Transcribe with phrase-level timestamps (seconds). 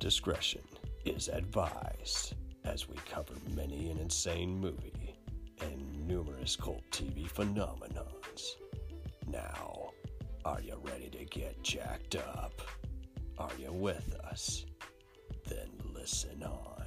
[0.00, 0.62] discretion
[1.04, 5.14] is advised as we cover many an insane movie
[5.60, 8.56] and numerous cult TV phenomenons.
[9.26, 9.90] Now,
[10.46, 12.62] are you ready to get jacked up?
[13.36, 14.64] Are you with us?
[15.46, 16.86] Then listen on.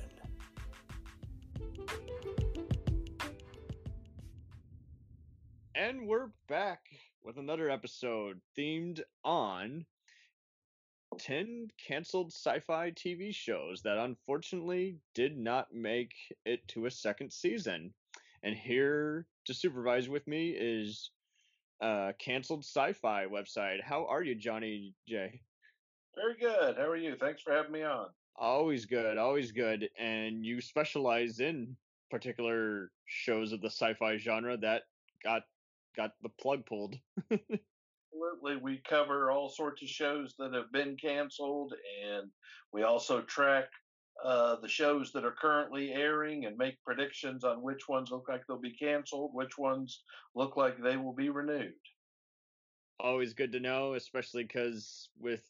[5.75, 6.79] And we're back
[7.23, 9.85] with another episode themed on
[11.19, 16.13] 10 canceled sci fi TV shows that unfortunately did not make
[16.45, 17.93] it to a second season.
[18.43, 21.11] And here to supervise with me is
[21.81, 23.81] uh, canceled sci fi website.
[23.81, 25.39] How are you, Johnny J?
[26.15, 26.77] Very good.
[26.77, 27.15] How are you?
[27.19, 28.07] Thanks for having me on.
[28.35, 29.89] Always good, always good.
[29.97, 31.75] And you specialize in
[32.09, 34.83] particular shows of the sci fi genre that
[35.23, 35.43] got
[35.95, 36.95] got the plug pulled.
[38.13, 38.57] Absolutely.
[38.57, 41.73] We cover all sorts of shows that have been canceled,
[42.05, 42.29] and
[42.71, 43.65] we also track
[44.23, 48.45] uh, the shows that are currently airing and make predictions on which ones look like
[48.47, 50.03] they'll be canceled, which ones
[50.35, 51.73] look like they will be renewed.
[52.99, 55.43] Always good to know, especially because with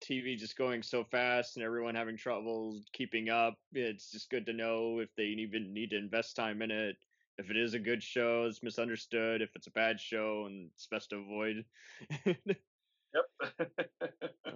[0.00, 4.52] TV just going so fast and everyone having trouble keeping up, it's just good to
[4.52, 6.96] know if they even need to invest time in it
[7.38, 9.42] if it is a good show, it's misunderstood.
[9.42, 11.64] If it's a bad show, and it's best to avoid.
[12.26, 13.60] yep.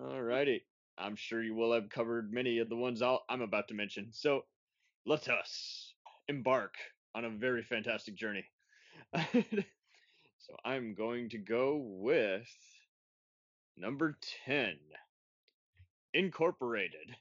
[0.01, 0.65] All righty.
[0.99, 4.09] I'm sure you will have covered many of the ones i am about to mention.
[4.13, 4.43] So
[5.07, 5.95] let us
[6.29, 6.75] embark
[7.15, 8.45] on a very fantastic journey.
[9.33, 12.49] so I'm going to go with
[13.77, 14.77] number 10
[16.15, 17.17] Incorporated.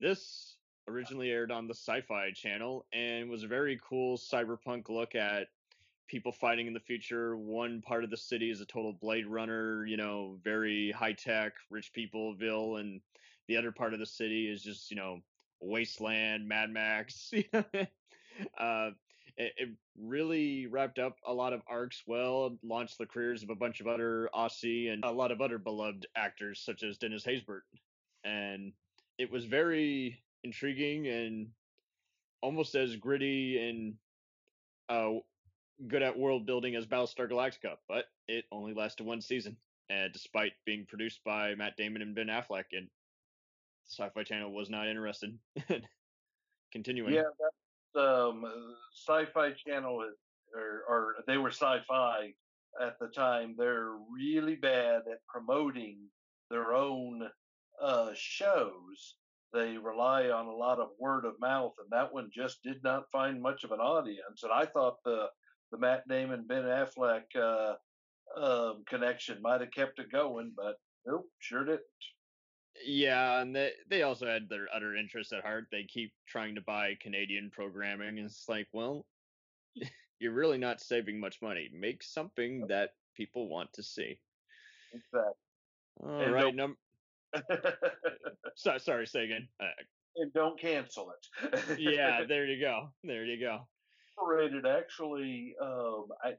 [0.00, 0.56] This
[0.88, 5.48] originally aired on the Sci-Fi Channel and was a very cool cyberpunk look at
[6.08, 7.36] people fighting in the future.
[7.36, 11.54] One part of the city is a total Blade Runner, you know, very high tech,
[11.70, 13.00] rich peopleville, and
[13.48, 15.20] the other part of the city is just you know
[15.60, 17.32] wasteland, Mad Max.
[17.54, 18.90] uh,
[19.36, 19.68] it, it,
[19.98, 23.86] really wrapped up a lot of arcs well, launched the careers of a bunch of
[23.86, 27.60] other Aussie and a lot of other beloved actors such as Dennis Haysbert,
[28.24, 28.72] and
[29.18, 31.48] it was very intriguing and
[32.42, 33.94] almost as gritty and
[34.88, 35.18] uh,
[35.88, 39.56] good at world building as Battlestar Galactica, but it only lasted one season.
[39.88, 42.88] And despite being produced by Matt Damon and Ben Affleck, and
[43.88, 45.38] Sci-Fi Channel was not interested.
[45.68, 45.82] In
[46.72, 47.14] continuing.
[47.14, 48.44] Yeah, um,
[48.94, 50.04] Sci-Fi Channel,
[50.54, 52.32] or, or they were Sci-Fi
[52.80, 53.54] at the time.
[53.58, 55.98] They're really bad at promoting
[56.50, 57.28] their own
[57.82, 59.16] uh, shows
[59.52, 63.10] they rely on a lot of word of mouth, and that one just did not
[63.10, 64.42] find much of an audience.
[64.42, 65.26] And I thought the
[65.70, 67.74] the Matt Damon Ben Affleck uh,
[68.36, 70.76] um, connection might have kept it going, but
[71.06, 71.80] nope, sure didn't.
[72.84, 75.66] Yeah, and they they also had their other interests at heart.
[75.70, 79.06] They keep trying to buy Canadian programming, and it's like, well,
[80.18, 81.68] you're really not saving much money.
[81.72, 84.18] Make something that people want to see.
[84.94, 85.32] Exactly.
[86.02, 86.76] All and right, number
[88.56, 89.48] so, sorry, say again.
[89.60, 89.66] Uh,
[90.16, 91.78] and don't cancel it.
[91.78, 92.88] yeah, there you go.
[93.04, 93.66] There you go.
[94.24, 96.34] Rated actually, um, I,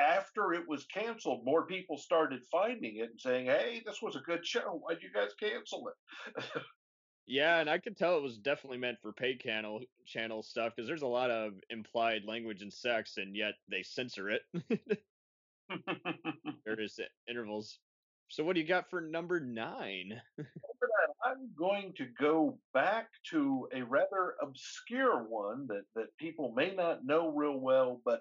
[0.00, 4.20] after it was canceled, more people started finding it and saying, "Hey, this was a
[4.20, 4.80] good show.
[4.82, 6.44] Why'd you guys cancel it?"
[7.26, 10.88] yeah, and I could tell it was definitely meant for pay channel channel stuff because
[10.88, 14.42] there's a lot of implied language and sex, and yet they censor it.
[16.64, 17.80] there is intervals
[18.28, 20.20] so what do you got for number nine?
[21.24, 27.04] I'm going to go back to a rather obscure one that, that people may not
[27.04, 28.20] know real well, but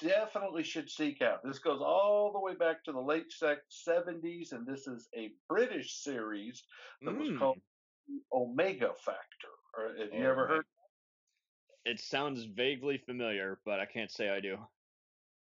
[0.00, 1.40] definitely should seek out.
[1.44, 5.96] This goes all the way back to the late 70s, and this is a British
[6.02, 6.62] series
[7.02, 7.18] that mm.
[7.18, 7.58] was called
[8.32, 9.98] Omega Factor.
[9.98, 10.64] Have you oh, ever heard?
[11.84, 14.58] It sounds vaguely familiar, but I can't say I do.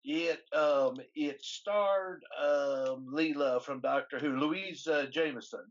[0.03, 4.38] It um, it starred um, Leela from Doctor Who.
[4.38, 5.66] Louise uh, Jameson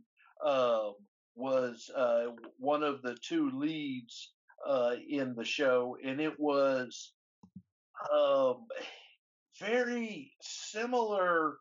[0.44, 0.90] uh,
[1.34, 2.26] was uh,
[2.58, 4.32] one of the two leads
[4.68, 7.12] uh, in the show, and it was
[8.12, 8.66] um,
[9.58, 11.56] very similar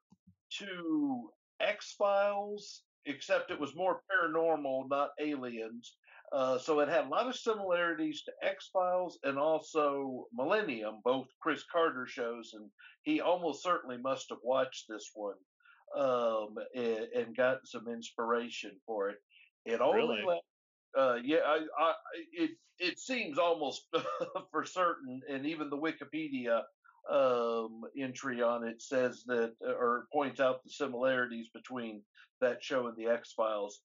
[0.59, 1.29] to
[1.59, 5.95] X Files, except it was more paranormal, not aliens.
[6.35, 11.27] Uh, so it had a lot of similarities to X Files and also Millennium, both
[11.41, 12.69] Chris Carter shows, and
[13.03, 15.37] he almost certainly must have watched this one
[15.97, 19.17] um, and, and gotten some inspiration for it.
[19.65, 20.41] It only really?
[20.97, 21.93] uh, yeah, I, I,
[22.33, 23.87] it it seems almost
[24.51, 26.63] for certain, and even the Wikipedia
[27.09, 32.01] um, entry on it says that, or points out the similarities between
[32.41, 33.79] that show and the X Files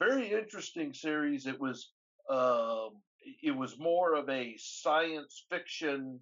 [0.00, 1.46] very interesting series.
[1.46, 1.90] It was
[2.30, 2.90] um,
[3.42, 6.18] it was more of a science fiction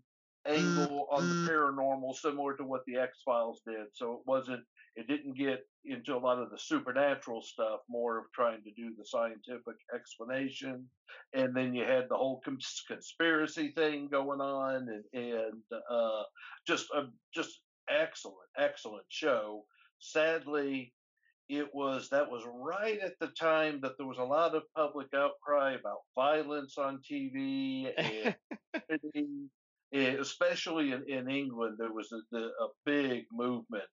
[0.47, 3.87] angle on the paranormal, similar to what the X Files did.
[3.93, 4.65] So it wasn't
[4.97, 8.95] it didn't get into a lot of the supernatural stuff, more of trying to do
[8.99, 10.89] the scientific explanation.
[11.35, 16.23] And then you had the whole cons- conspiracy thing going on, and, and uh,
[16.67, 17.05] just a
[17.35, 19.65] just excellent, excellent show.
[20.01, 20.93] Sadly,
[21.49, 25.09] it was that was right at the time that there was a lot of public
[25.15, 29.51] outcry about violence on TV, and
[30.21, 33.85] especially in, in England, there was a, a big movement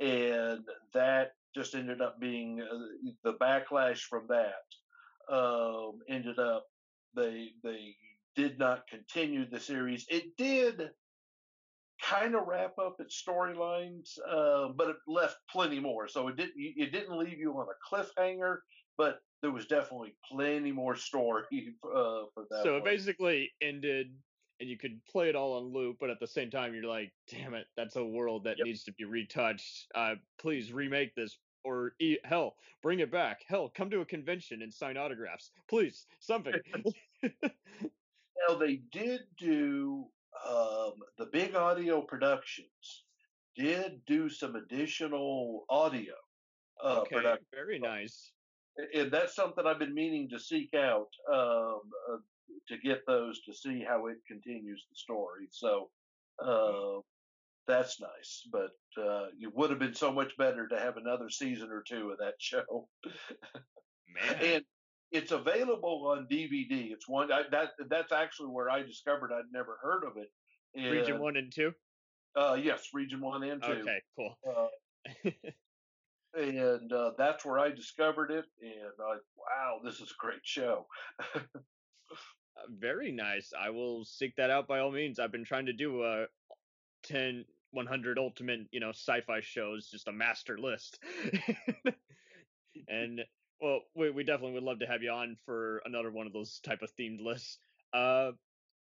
[0.00, 0.64] and
[0.94, 6.64] that just ended up being uh, the backlash from that um, ended up
[7.14, 7.94] they they
[8.36, 10.06] did not continue the series.
[10.08, 10.90] It did
[12.02, 16.08] kind of wrap up its storylines, uh, but it left plenty more.
[16.08, 18.58] So it didn't it didn't leave you on a cliffhanger,
[18.96, 21.44] but there was definitely plenty more story
[21.84, 22.62] uh, for that.
[22.62, 22.82] So one.
[22.82, 24.12] it basically ended
[24.60, 27.12] and you could play it all on loop, but at the same time, you're like,
[27.30, 28.66] damn it, that's a world that yep.
[28.66, 29.86] needs to be retouched.
[29.94, 31.92] Uh, please remake this, or
[32.24, 33.42] hell, bring it back.
[33.46, 36.54] Hell, come to a convention and sign autographs, please, something.
[37.22, 40.06] now they did do
[40.48, 43.04] um, the big audio productions.
[43.56, 46.14] Did do some additional audio
[46.84, 47.46] uh, okay, production.
[47.52, 48.30] Very nice
[48.94, 51.08] and that's something I've been meaning to seek out.
[51.32, 51.80] Um,
[52.12, 52.18] uh,
[52.68, 55.48] to get those to see how it continues the story.
[55.50, 55.90] So
[56.44, 57.00] uh,
[57.66, 58.46] that's nice.
[58.50, 62.10] But uh, it would have been so much better to have another season or two
[62.10, 62.88] of that show.
[64.08, 64.34] Man.
[64.42, 64.64] and
[65.12, 66.90] it's available on DVD.
[66.92, 70.30] It's one I, that that's actually where I discovered I'd never heard of it.
[70.74, 71.72] And, region one and two.
[72.36, 73.68] Uh, yes, region one and two.
[73.68, 74.34] Okay, cool.
[74.46, 75.30] Uh,
[76.38, 80.86] and uh, that's where I discovered it, and I wow, this is a great show.
[82.58, 83.52] Uh, very nice.
[83.56, 85.20] I will seek that out by all means.
[85.20, 86.26] I've been trying to do a
[87.04, 90.98] 10 100 ultimate, you know, sci-fi shows, just a master list.
[92.88, 93.20] and
[93.60, 96.60] well, we, we definitely would love to have you on for another one of those
[96.60, 97.58] type of themed lists.
[97.92, 98.32] Uh,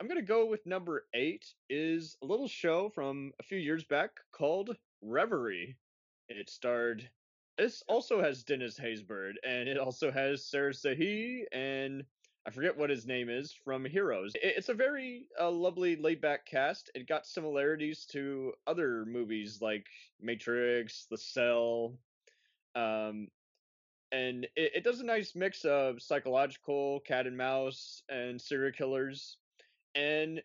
[0.01, 1.47] I'm gonna go with number eight.
[1.71, 5.77] Is a little show from a few years back called Reverie.
[6.29, 7.09] It starred.
[7.57, 12.05] This also has Dennis Haysbert, and it also has Sarah Shahi and
[12.47, 14.31] I forget what his name is from Heroes.
[14.37, 16.93] It's a very uh, lovely laid back cast.
[16.95, 19.87] It got similarities to other movies like
[20.21, 21.99] Matrix, The Cell,
[22.77, 23.27] um,
[24.13, 29.37] and it, it, does a nice mix of psychological cat and mouse and serial killers,
[29.95, 30.39] and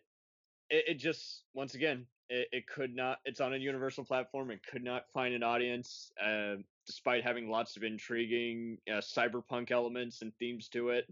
[0.70, 3.18] it, it just once again it, it, could not.
[3.24, 4.50] It's on a universal platform.
[4.50, 6.56] It could not find an audience, uh,
[6.86, 11.06] despite having lots of intriguing uh, cyberpunk elements and themes to it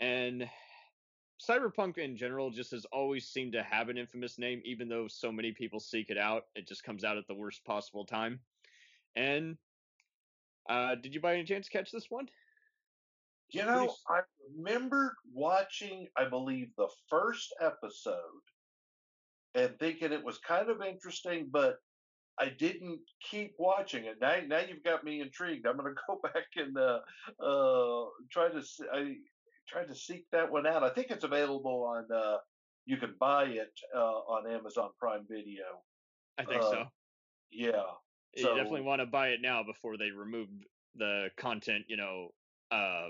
[0.00, 0.48] and
[1.40, 5.30] cyberpunk in general just has always seemed to have an infamous name, even though so
[5.30, 6.44] many people seek it out.
[6.54, 8.40] It just comes out at the worst possible time.
[9.14, 9.56] And
[10.68, 12.28] uh, did you by any chance catch this one?
[13.50, 13.92] You know, pretty...
[14.08, 14.20] I
[14.56, 18.14] remembered watching, I believe, the first episode
[19.54, 21.76] and thinking it was kind of interesting, but
[22.38, 24.16] I didn't keep watching it.
[24.20, 25.66] Now, now you've got me intrigued.
[25.66, 27.00] I'm going to go back and uh,
[27.44, 28.62] uh, try to.
[28.92, 29.16] I
[29.68, 30.82] tried to seek that one out.
[30.82, 32.06] I think it's available on.
[32.14, 32.38] Uh,
[32.86, 35.64] you can buy it uh, on Amazon Prime Video.
[36.38, 36.84] I think uh, so.
[37.52, 37.82] Yeah.
[38.36, 40.48] You definitely want to buy it now before they remove
[40.96, 41.84] the content.
[41.88, 42.28] You know,
[42.70, 43.08] uh,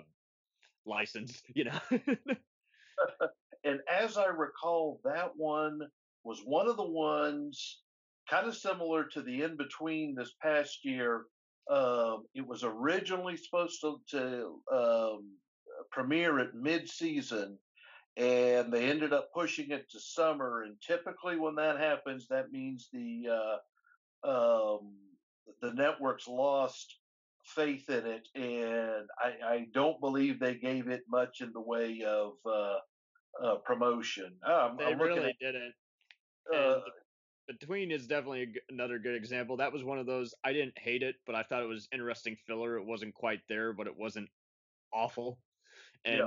[0.86, 1.42] license.
[1.54, 1.80] You know.
[3.64, 5.80] and as I recall, that one
[6.24, 7.80] was one of the ones
[8.28, 11.24] kind of similar to the in between this past year.
[11.70, 15.36] Um, it was originally supposed to, to um,
[15.90, 17.58] premiere at mid-season
[18.16, 22.88] and they ended up pushing it to summer and typically when that happens that means
[22.92, 23.58] the
[24.24, 24.92] uh, um,
[25.60, 26.96] the networks lost
[27.44, 32.02] faith in it and I, I, don't believe they gave it much in the way
[32.06, 32.76] of uh,
[33.42, 34.32] uh, promotion.
[34.46, 35.72] Um, they really at, didn't.
[36.54, 36.80] uh,
[37.48, 39.56] between is definitely another good example.
[39.56, 42.36] That was one of those i didn't hate it but i thought it was interesting
[42.46, 42.76] filler.
[42.76, 44.28] It wasn't quite there but it wasn't
[44.92, 45.38] awful.
[46.04, 46.18] And,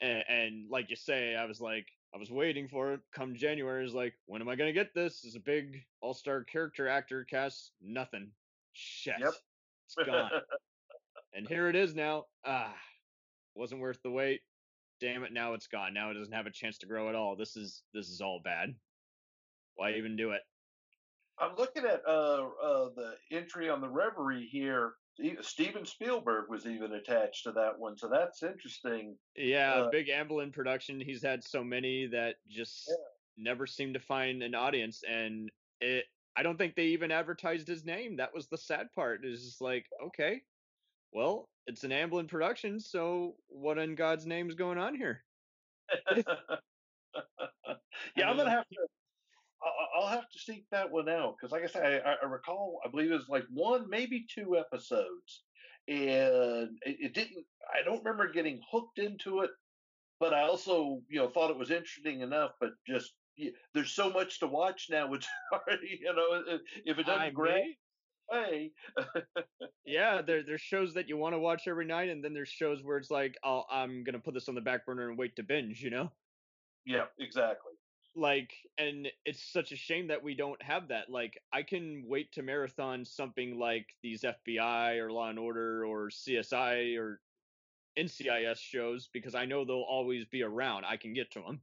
[0.00, 0.08] yeah.
[0.08, 3.00] and and like you say, I was like, I was waiting for it.
[3.12, 5.24] Come January, is like, when am I gonna get this?
[5.24, 7.72] Is a big all star character actor cast.
[7.80, 8.30] Nothing.
[8.72, 9.14] Shit.
[9.20, 9.34] Yep.
[9.86, 10.30] It's gone.
[11.34, 12.24] and here it is now.
[12.44, 12.74] Ah,
[13.54, 14.40] wasn't worth the wait.
[15.00, 15.32] Damn it!
[15.32, 15.94] Now it's gone.
[15.94, 17.36] Now it doesn't have a chance to grow at all.
[17.36, 18.74] This is this is all bad.
[19.76, 20.42] Why even do it?
[21.38, 24.92] I'm looking at uh, uh, the entry on the Reverie here.
[25.40, 29.16] Steven Spielberg was even attached to that one, so that's interesting.
[29.36, 31.00] Yeah, uh, big Amblin production.
[31.00, 32.94] He's had so many that just yeah.
[33.36, 35.50] never seem to find an audience, and
[35.80, 36.04] it.
[36.36, 38.16] I don't think they even advertised his name.
[38.16, 39.24] That was the sad part.
[39.24, 40.42] Is just like, okay,
[41.12, 45.22] well, it's an Amblin production, so what in God's name is going on here?
[48.16, 48.76] yeah, I'm gonna have to
[49.62, 52.88] I'll have to seek that one out because, like I said, I, I, recall, I
[52.88, 55.42] believe it was like one, maybe two episodes,
[55.88, 57.44] and it, it, didn't.
[57.72, 59.50] I don't remember getting hooked into it,
[60.18, 62.52] but I also, you know, thought it was interesting enough.
[62.60, 63.12] But just
[63.74, 65.12] there's so much to watch now.
[65.12, 67.62] It's already, you know, if it doesn't grab.
[68.30, 68.70] Hey.
[69.84, 72.78] yeah, there there's shows that you want to watch every night, and then there's shows
[72.82, 75.42] where it's like, oh, I'm gonna put this on the back burner and wait to
[75.42, 75.82] binge.
[75.82, 76.12] You know?
[76.86, 77.69] Yeah, exactly
[78.16, 82.32] like and it's such a shame that we don't have that like i can wait
[82.32, 87.20] to marathon something like these fbi or law and order or csi or
[87.96, 91.60] ncis shows because i know they'll always be around i can get to them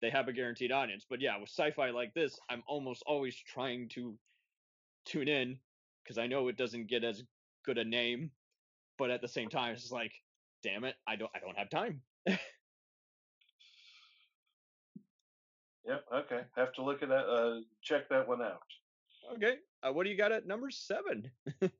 [0.00, 3.88] they have a guaranteed audience but yeah with sci-fi like this i'm almost always trying
[3.88, 4.18] to
[5.04, 5.58] tune in
[6.02, 7.22] because i know it doesn't get as
[7.64, 8.30] good a name
[8.98, 10.12] but at the same time it's like
[10.62, 12.00] damn it i don't i don't have time
[15.92, 16.04] Yep.
[16.24, 16.40] Okay.
[16.56, 17.26] Have to look at that.
[17.26, 18.62] Uh, check that one out.
[19.34, 19.56] Okay.
[19.82, 21.30] Uh, what do you got at number seven?
[21.62, 21.72] okay.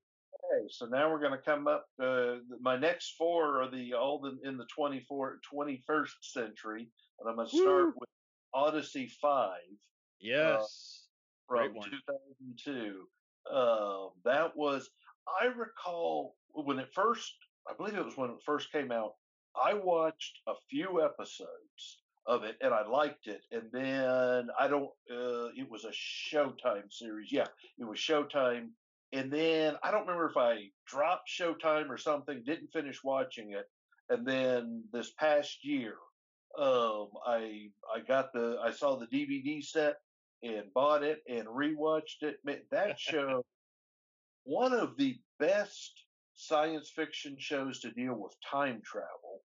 [0.68, 1.86] So now we're going to come up.
[2.02, 6.88] Uh, my next four are the all the, in the 24, 21st century,
[7.20, 7.94] and I'm going to start Woo!
[8.00, 8.08] with
[8.52, 9.60] Odyssey Five.
[10.20, 11.06] Yes.
[11.50, 11.70] Uh, yes.
[11.72, 13.04] from 2002.
[13.50, 14.90] Uh, that was.
[15.40, 17.32] I recall when it first.
[17.66, 19.12] I believe it was when it first came out.
[19.56, 23.42] I watched a few episodes of it and I liked it.
[23.50, 27.32] And then I don't, uh, it was a Showtime series.
[27.32, 27.46] Yeah,
[27.78, 28.68] it was Showtime.
[29.12, 33.66] And then I don't remember if I dropped Showtime or something, didn't finish watching it.
[34.08, 35.94] And then this past year,
[36.58, 39.96] um, I I got the I saw the DVD set
[40.42, 42.36] and bought it and rewatched it.
[42.70, 43.44] That show,
[44.44, 45.92] one of the best
[46.34, 49.42] science fiction shows to deal with time travel.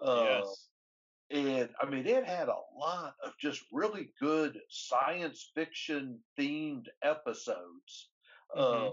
[0.00, 0.67] Uh, yes
[1.30, 8.10] and I mean, it had a lot of just really good science fiction themed episodes.
[8.56, 8.88] Mm-hmm.
[8.88, 8.90] Uh,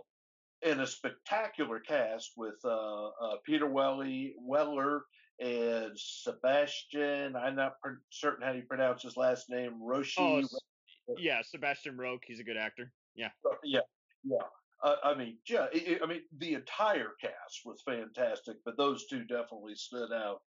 [0.63, 5.03] and a spectacular cast with uh, uh, Peter Welly, Weller
[5.39, 7.35] and Sebastian.
[7.35, 9.73] I'm not per- certain how you pronounce his last name.
[9.81, 10.15] Roshi.
[10.17, 10.43] Oh,
[11.17, 12.23] yeah, Sebastian Roche.
[12.25, 12.91] He's a good actor.
[13.15, 13.29] Yeah.
[13.45, 13.81] Uh, yeah.
[14.23, 14.37] Yeah.
[14.83, 19.23] Uh, I mean, yeah, it, I mean, the entire cast was fantastic, but those two
[19.23, 20.41] definitely stood out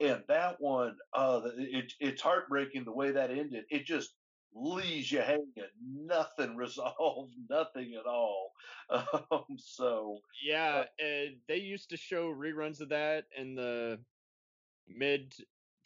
[0.00, 3.64] and that one, uh, it, it's heartbreaking the way that ended.
[3.70, 4.14] It just
[4.54, 5.44] leaves you hanging,
[5.82, 8.52] nothing resolved, nothing at all.
[8.90, 13.98] Um, so yeah, uh, they used to show reruns of that in the
[14.88, 15.34] mid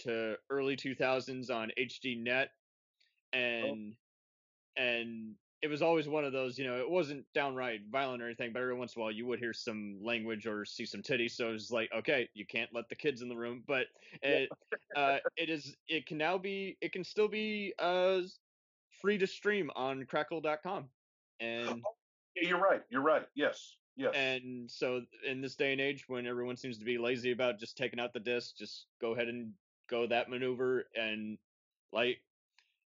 [0.01, 2.51] to early 2000s on HD Net,
[3.35, 3.39] oh.
[3.39, 3.95] and
[4.79, 4.83] oh.
[4.83, 8.53] and it was always one of those, you know, it wasn't downright violent or anything,
[8.53, 11.31] but every once in a while you would hear some language or see some titties.
[11.31, 13.87] So it was like, okay, you can't let the kids in the room, but
[14.23, 14.51] it,
[14.97, 18.23] uh, it is, it can now be, it can still be uh,
[19.01, 20.87] free to stream on crackle.com.
[21.39, 21.81] And
[22.35, 22.83] you're right.
[22.91, 23.27] You're right.
[23.37, 23.77] Yes.
[23.97, 24.15] Yes.
[24.17, 27.77] And so in this day and age when everyone seems to be lazy about just
[27.77, 29.53] taking out the disc, just go ahead and
[29.89, 31.39] go that maneuver and
[31.93, 32.19] like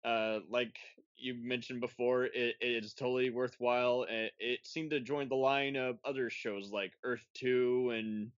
[0.04, 0.78] uh, like
[1.18, 4.06] you mentioned before, it, it is totally worthwhile.
[4.10, 8.32] It, it seemed to join the line of other shows like Earth Two and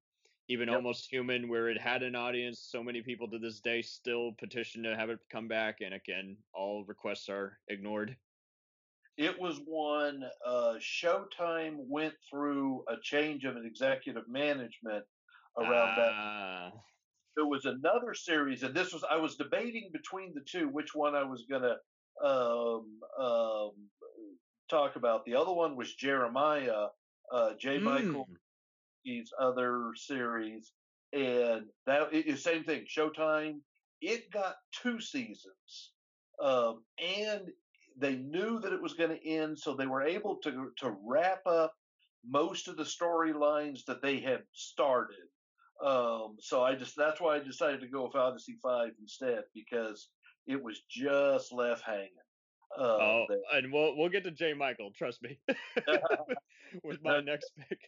[0.50, 0.78] even yep.
[0.78, 2.60] Almost Human, where it had an audience.
[2.60, 6.38] So many people to this day still petition to have it come back, and again,
[6.54, 8.16] all requests are ignored.
[9.16, 15.06] It was one uh, Showtime went through a change of an executive management
[15.58, 16.72] around that ah
[17.36, 21.16] there was another series, and this was I was debating between the two which one
[21.16, 21.76] I was gonna
[22.24, 23.72] um, um,
[24.70, 25.26] talk about.
[25.26, 26.88] The other one was Jeremiah,
[27.32, 27.80] uh, J.
[27.80, 27.84] Mm.
[27.84, 28.28] Michael,
[29.04, 30.72] his other series,
[31.12, 32.86] and that is same thing.
[32.86, 33.60] Showtime.
[34.02, 35.92] It got two seasons,
[36.44, 37.50] um, and
[37.98, 41.46] they knew that it was going to end, so they were able to to wrap
[41.46, 41.74] up
[42.28, 45.28] most of the storylines that they had started
[45.84, 50.10] um, so I just that's why I decided to go with Odyssey Five instead because
[50.48, 52.10] it was just left hanging.
[52.78, 53.38] Uh, oh, there.
[53.54, 54.92] and we'll we'll get to Jay Michael.
[54.98, 55.38] Trust me,
[56.84, 57.80] with my next pick.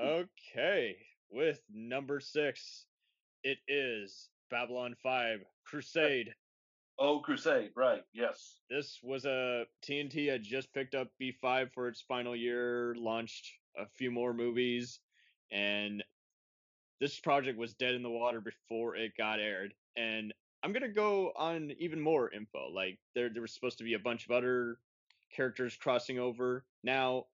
[0.00, 0.96] Okay,
[1.30, 2.86] with number six,
[3.44, 6.34] it is Babylon Five Crusade.
[6.98, 8.02] Oh, Crusade, right?
[8.12, 8.58] Yes.
[8.68, 13.86] This was a TNT had just picked up B5 for its final year, launched a
[13.96, 15.00] few more movies,
[15.50, 16.04] and
[17.02, 19.74] this project was dead in the water before it got aired.
[19.96, 20.32] And
[20.62, 22.70] I'm gonna go on even more info.
[22.72, 24.78] Like there, there was supposed to be a bunch of other
[25.34, 26.64] characters crossing over.
[26.84, 27.24] Now,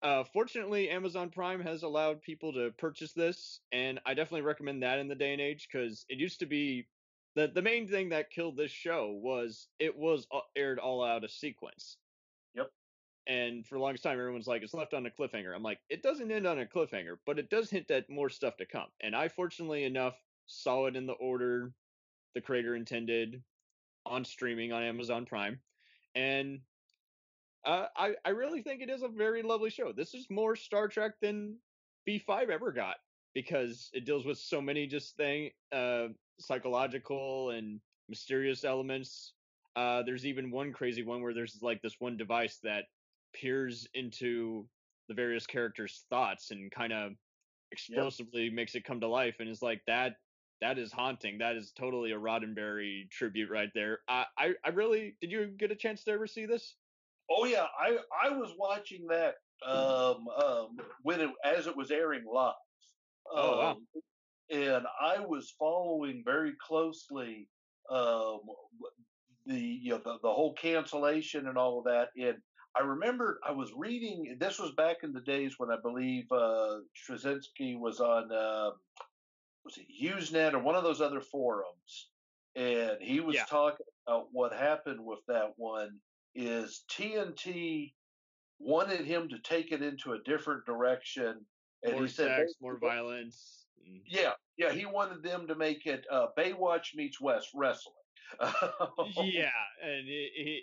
[0.00, 5.00] uh, fortunately, Amazon Prime has allowed people to purchase this, and I definitely recommend that
[5.00, 6.86] in the day and age because it used to be
[7.34, 11.32] the the main thing that killed this show was it was aired all out of
[11.32, 11.96] sequence.
[12.54, 12.70] Yep.
[13.26, 15.54] And for the longest time, everyone's like, it's left on a cliffhanger.
[15.54, 18.56] I'm like, it doesn't end on a cliffhanger, but it does hint at more stuff
[18.56, 18.88] to come.
[19.00, 21.72] And I, fortunately enough, saw it in the order
[22.34, 23.42] the creator intended
[24.06, 25.60] on streaming on Amazon Prime.
[26.14, 26.60] And
[27.64, 29.92] uh, I, I really think it is a very lovely show.
[29.92, 31.56] This is more Star Trek than
[32.08, 32.96] B5 ever got
[33.34, 36.08] because it deals with so many just thing, uh,
[36.40, 39.34] psychological and mysterious elements.
[39.76, 42.84] Uh, there's even one crazy one where there's like this one device that
[43.34, 44.66] peers into
[45.08, 47.12] the various characters' thoughts and kind of
[47.70, 48.52] explosively yep.
[48.52, 50.16] makes it come to life and is like that
[50.62, 51.38] that is haunting.
[51.38, 53.98] That is totally a Roddenberry tribute right there.
[54.08, 56.76] I, I, I really did you get a chance to ever see this?
[57.30, 59.34] Oh yeah, I I was watching that
[59.66, 62.54] um, um, when it as it was airing live.
[63.30, 63.70] Oh wow.
[63.72, 63.86] Um,
[64.50, 67.48] and I was following very closely
[67.90, 68.40] um,
[69.46, 72.10] the you know the, the whole cancellation and all of that.
[72.16, 72.36] And
[72.74, 74.36] I remember I was reading.
[74.38, 78.70] This was back in the days when I believe uh, Straczynski was on uh,
[79.64, 82.08] was it Usenet or one of those other forums,
[82.56, 83.44] and he was yeah.
[83.44, 85.98] talking about what happened with that one.
[86.34, 87.92] Is TNT
[88.58, 91.44] wanted him to take it into a different direction,
[91.82, 93.66] and more he said sex, more violence.
[93.86, 94.00] Mm.
[94.06, 97.94] Yeah, yeah, he wanted them to make it uh, Baywatch meets West Wrestling.
[98.40, 99.50] yeah,
[99.84, 100.62] and he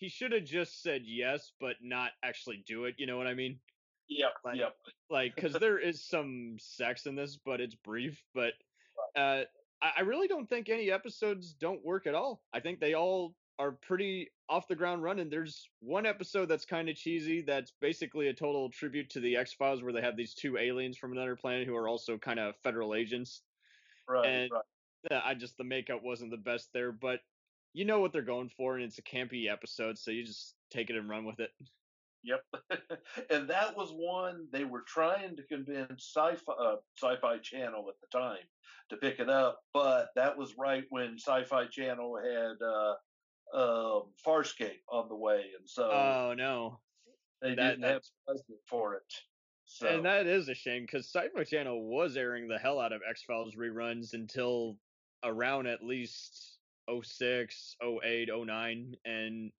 [0.00, 2.94] he should have just said yes, but not actually do it.
[2.96, 3.58] You know what I mean?
[4.08, 4.32] Yep.
[4.44, 4.74] Like, yep.
[5.10, 8.24] Like, because there is some sex in this, but it's brief.
[8.34, 8.54] But
[9.14, 9.42] uh,
[9.82, 12.40] I, I really don't think any episodes don't work at all.
[12.52, 15.28] I think they all are pretty off the ground running.
[15.28, 17.42] There's one episode that's kind of cheesy.
[17.42, 20.96] That's basically a total tribute to the X Files, where they have these two aliens
[20.96, 23.42] from another planet who are also kind of federal agents.
[24.08, 24.26] Right.
[24.26, 25.22] And right.
[25.24, 27.20] I just the makeup wasn't the best there, but
[27.72, 30.90] you know what they're going for, and it's a campy episode, so you just take
[30.90, 31.50] it and run with it.
[32.22, 32.44] Yep,
[33.30, 38.18] and that was one they were trying to convince Sci-Fi uh, Sci-Fi Channel at the
[38.18, 38.44] time
[38.90, 42.94] to pick it up, but that was right when Sci-Fi Channel had uh,
[43.54, 46.80] um, Farscape on the way, and so oh no,
[47.40, 49.14] they that, didn't have budget for it.
[49.64, 49.86] So.
[49.86, 53.22] And that is a shame because Sci-Fi Channel was airing the hell out of X
[53.22, 54.76] Files reruns until
[55.22, 56.58] around at least
[57.02, 59.52] 06, 08, 09, and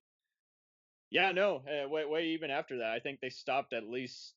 [1.10, 4.34] yeah, no, uh, way, way even after that, I think they stopped at least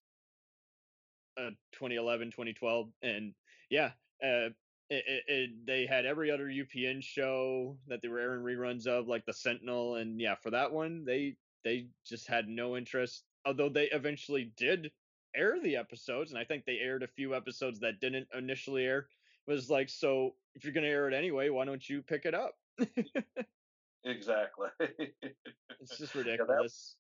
[1.38, 3.34] uh, 2011, 2012, and
[3.70, 3.92] yeah,
[4.24, 4.50] uh,
[4.90, 9.08] it, it, it, they had every other UPN show that they were airing reruns of,
[9.08, 13.24] like the Sentinel, and yeah, for that one, they they just had no interest.
[13.46, 14.92] Although they eventually did
[15.36, 19.08] air the episodes, and I think they aired a few episodes that didn't initially air.
[19.48, 22.34] It was like, so if you're gonna air it anyway, why don't you pick it
[22.34, 22.56] up?
[24.04, 24.68] exactly.
[24.80, 26.96] it's just ridiculous.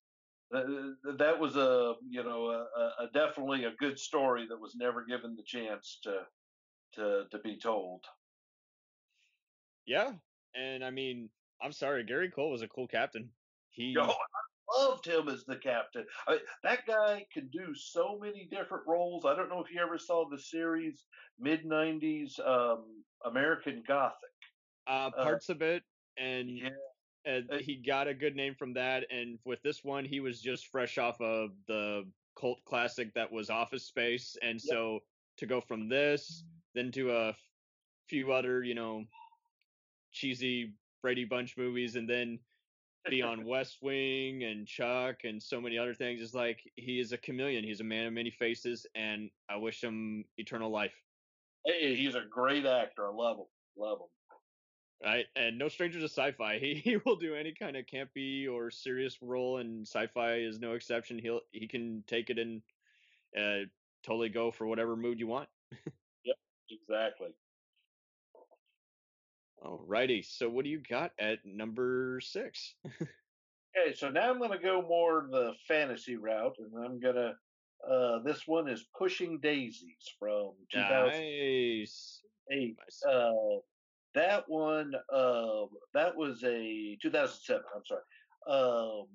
[0.53, 0.61] Yeah,
[1.03, 5.03] that, that, was a you know a, a, definitely a good story that was never
[5.03, 6.19] given the chance to
[6.95, 8.03] to to be told.
[9.85, 10.11] Yeah,
[10.55, 11.29] and I mean,
[11.61, 13.29] I'm sorry, Gary Cole was a cool captain.
[13.71, 13.93] He.
[13.99, 16.05] Oh, I loved him as the captain.
[16.29, 19.25] I that guy could do so many different roles.
[19.25, 21.03] I don't know if you ever saw the series
[21.37, 22.85] mid '90s um,
[23.25, 24.15] American Gothic.
[24.87, 25.83] Uh, parts uh, of it,
[26.17, 26.69] and yeah.
[27.25, 29.05] and he got a good name from that.
[29.09, 32.03] And with this one, he was just fresh off of the
[32.39, 34.61] cult classic that was Office Space, and yep.
[34.61, 34.99] so
[35.37, 36.43] to go from this
[36.75, 37.35] then to a
[38.07, 39.05] few other, you know,
[40.11, 42.37] cheesy Brady Bunch movies, and then
[43.09, 46.21] be on West Wing and Chuck and so many other things.
[46.21, 47.63] It's like he is a chameleon.
[47.63, 50.93] He's a man of many faces, and I wish him eternal life.
[51.65, 53.07] Hey, he's a great actor.
[53.07, 53.45] I love him.
[53.77, 54.07] Love him.
[55.05, 56.57] Right, and no stranger to sci-fi.
[56.59, 60.73] He he will do any kind of campy or serious role, and sci-fi is no
[60.73, 61.19] exception.
[61.19, 62.61] He'll he can take it and
[63.37, 63.67] uh,
[64.03, 65.47] totally go for whatever mood you want.
[66.25, 66.37] yep,
[66.71, 67.29] exactly.
[69.63, 72.73] Alrighty, so what do you got at number six?
[72.85, 77.35] okay, so now I'm going to go more the fantasy route, and I'm going to.
[77.87, 81.79] Uh, this one is Pushing Daisies from 2008.
[81.79, 82.21] Nice.
[82.49, 83.03] Nice.
[83.07, 83.31] Uh,
[84.15, 87.61] that one, um, that was a 2007.
[87.75, 88.01] I'm sorry.
[88.47, 89.07] Um,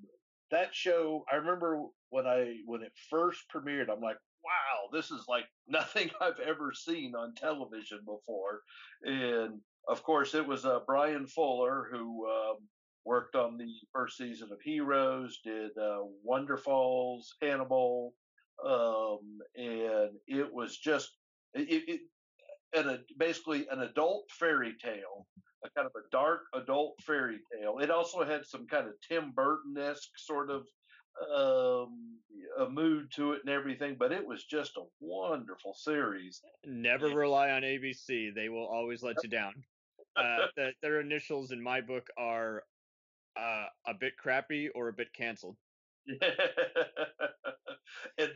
[0.51, 5.25] that show, I remember when I when it first premiered, I'm like, wow, this is
[5.27, 8.61] like nothing I've ever seen on television before.
[9.03, 12.57] And of course, it was uh, Bryan Fuller who um,
[13.05, 18.13] worked on the first season of Heroes, did uh, Wonderfalls, Hannibal,
[18.65, 21.09] um, and it was just
[21.53, 22.01] it, it
[22.73, 25.27] an, a, basically an adult fairy tale,
[25.65, 27.79] a kind of a dark adult fairy tale.
[27.79, 30.63] It also had some kind of Tim Burton esque sort of
[31.35, 32.17] um,
[32.59, 36.41] a mood to it and everything, but it was just a wonderful series.
[36.65, 39.53] Never rely on ABC; they will always let you down.
[40.15, 42.63] Uh, the, their initials in my book are
[43.37, 45.55] uh, a bit crappy or a bit canceled.
[46.07, 46.19] and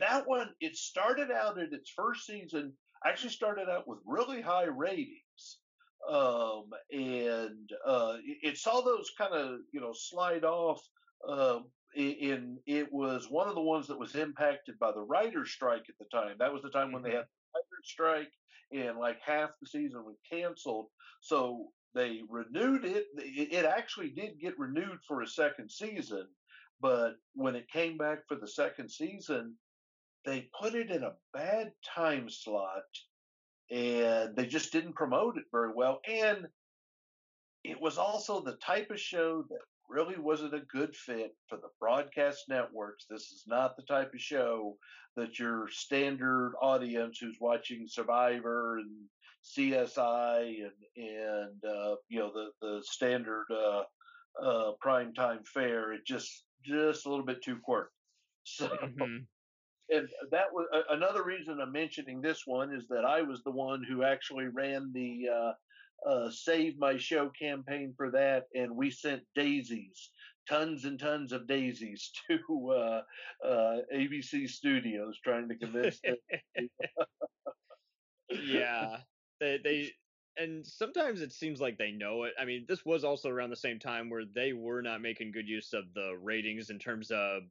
[0.00, 2.72] that one, it started out in its first season
[3.08, 5.58] actually started out with really high ratings.
[6.08, 10.80] Um, and uh, it saw those kind of, you know, slide off.
[11.28, 11.60] Uh,
[11.96, 15.94] in it was one of the ones that was impacted by the writer's strike at
[15.98, 16.36] the time.
[16.38, 17.18] That was the time when they mm-hmm.
[17.18, 18.32] had the writer's strike,
[18.72, 20.88] and like half the season was canceled.
[21.20, 23.06] So they renewed it.
[23.16, 26.26] It actually did get renewed for a second season,
[26.80, 29.54] but when it came back for the second season,
[30.26, 32.82] they put it in a bad time slot
[33.70, 36.00] and they just didn't promote it very well.
[36.06, 36.46] And
[37.64, 39.58] it was also the type of show that
[39.88, 43.06] really wasn't a good fit for the broadcast networks.
[43.08, 44.76] This is not the type of show
[45.16, 48.90] that your standard audience who's watching Survivor and
[49.44, 53.82] CSI and and uh, you know the the standard uh,
[54.44, 55.92] uh, primetime fare.
[55.92, 57.90] It just just a little bit too quirky.
[58.48, 59.24] So mm-hmm
[59.90, 63.50] and that was uh, another reason I'm mentioning this one is that I was the
[63.50, 68.90] one who actually ran the uh, uh, Save My Show campaign for that, and we
[68.90, 70.10] sent daisies,
[70.48, 73.02] tons and tons of daisies to uh,
[73.46, 76.16] uh, ABC Studios, trying to convince them.
[78.30, 78.98] yeah,
[79.40, 79.92] they they
[80.38, 82.34] and sometimes it seems like they know it.
[82.38, 85.48] I mean, this was also around the same time where they were not making good
[85.48, 87.42] use of the ratings in terms of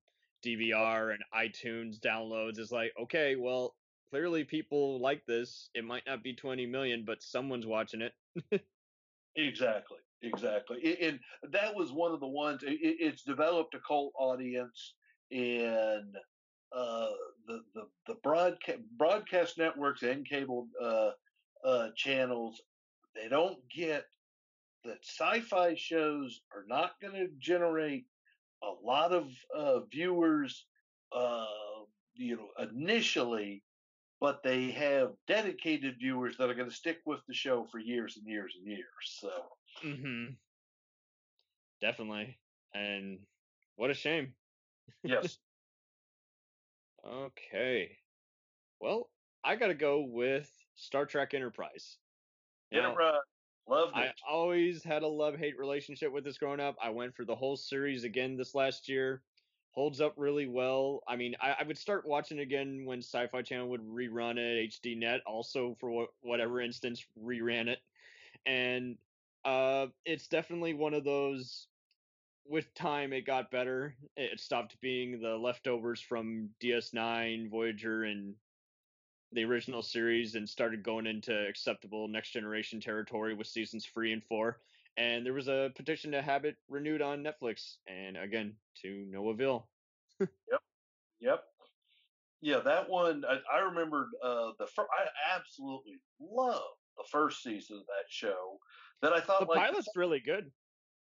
[0.46, 3.76] DVR and iTunes downloads is like, okay, well,
[4.10, 5.70] clearly people like this.
[5.74, 8.14] It might not be 20 million, but someone's watching it.
[9.36, 9.98] exactly.
[10.22, 10.98] Exactly.
[11.02, 11.20] and
[11.52, 14.94] that was one of the ones, it's developed a cult audience
[15.32, 16.16] and
[16.76, 17.08] uh,
[17.48, 21.12] the, the, the broadcast, broadcast networks and cable uh,
[21.64, 22.62] uh, channels,
[23.14, 24.06] they don't get
[24.84, 28.06] that sci-fi shows are not going to generate
[28.64, 30.66] a lot of uh, viewers,
[31.12, 31.46] uh,
[32.16, 33.64] you know, initially,
[34.20, 38.18] but they have dedicated viewers that are going to stick with the show for years
[38.18, 39.20] and years and years.
[39.20, 39.30] So,
[39.84, 40.34] mm-hmm.
[41.82, 42.38] definitely,
[42.74, 43.20] and
[43.76, 44.34] what a shame.
[45.04, 45.38] Yes.
[47.08, 47.98] okay.
[48.80, 49.10] Well,
[49.44, 51.98] I got to go with Star Trek Enterprise.
[52.72, 53.22] Enterprise.
[53.68, 54.14] Loved it.
[54.28, 56.76] I always had a love hate relationship with this growing up.
[56.82, 59.24] I went for the whole series again this last year.
[59.72, 61.02] Holds up really well.
[61.08, 64.72] I mean, I, I would start watching again when Sci Fi Channel would rerun it,
[64.72, 67.80] HDNet also, for what, whatever instance, reran it.
[68.46, 68.98] And
[69.44, 71.68] uh, it's definitely one of those
[72.48, 73.96] with time it got better.
[74.16, 78.36] It stopped being the leftovers from DS9, Voyager, and
[79.36, 84.24] the original series and started going into acceptable next generation territory with seasons three and
[84.24, 84.60] four.
[84.98, 89.30] And there was a petition to have it renewed on Netflix, and again to no
[89.30, 89.68] avail.
[90.20, 90.62] yep,
[91.20, 91.44] yep,
[92.42, 92.60] yeah.
[92.64, 94.08] That one I, I remembered.
[94.24, 96.64] Uh, the fir- I absolutely loved
[96.98, 98.58] the first season of that show.
[99.02, 100.50] That I thought the like, pilot's really good.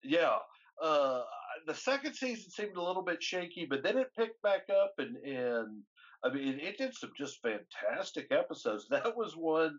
[0.02, 0.38] Yeah,
[0.82, 1.22] uh,
[1.68, 5.16] the second season seemed a little bit shaky, but then it picked back up, and
[5.18, 5.82] and
[6.24, 8.86] I mean, it did some just fantastic episodes.
[8.90, 9.78] That was one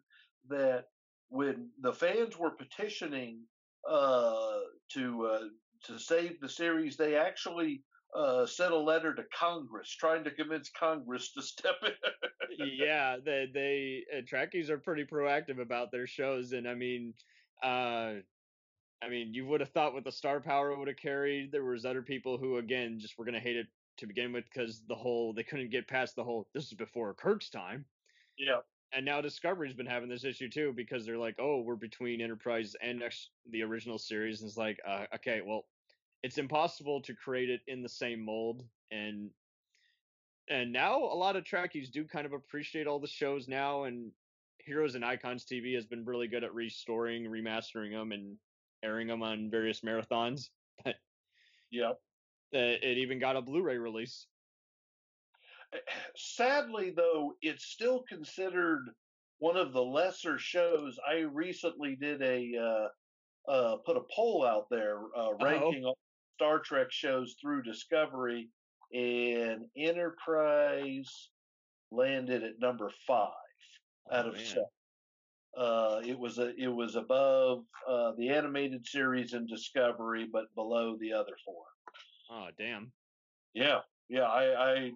[0.49, 0.85] that
[1.29, 3.41] when the fans were petitioning
[3.89, 4.59] uh,
[4.93, 5.43] to uh,
[5.85, 7.83] to save the series, they actually
[8.15, 12.67] uh, sent a letter to Congress trying to convince Congress to step in.
[12.77, 17.13] yeah, they they uh, are pretty proactive about their shows, and I mean,
[17.63, 18.13] uh,
[19.01, 21.51] I mean, you would have thought with the star power it would have carried.
[21.51, 23.67] There was other people who, again, just were going to hate it
[23.99, 27.13] to begin with because the whole they couldn't get past the whole this is before
[27.13, 27.85] Kirk's time.
[28.37, 28.59] Yeah.
[28.91, 32.75] And now Discovery's been having this issue too because they're like, oh, we're between Enterprise
[32.81, 35.65] and next the original series, and it's like, uh, okay, well,
[36.23, 39.29] it's impossible to create it in the same mold, and
[40.49, 44.11] and now a lot of Trekkies do kind of appreciate all the shows now, and
[44.57, 48.37] Heroes and Icons TV has been really good at restoring, remastering them, and
[48.83, 50.49] airing them on various marathons.
[50.85, 50.95] But
[51.71, 51.99] Yep.
[52.53, 54.27] Uh, it even got a Blu-ray release.
[56.15, 58.89] Sadly, though, it's still considered
[59.39, 60.97] one of the lesser shows.
[61.07, 65.97] I recently did a uh, uh, put a poll out there uh, ranking all
[66.37, 68.49] Star Trek shows through Discovery,
[68.93, 71.29] and Enterprise
[71.91, 73.29] landed at number five
[74.11, 74.45] out Oh, of man.
[74.45, 74.65] seven.
[75.57, 80.95] Uh, it was a, it was above uh, the animated series in Discovery, but below
[80.99, 81.63] the other four.
[82.29, 82.91] Oh damn.
[83.53, 84.23] Yeah, yeah.
[84.23, 84.91] I I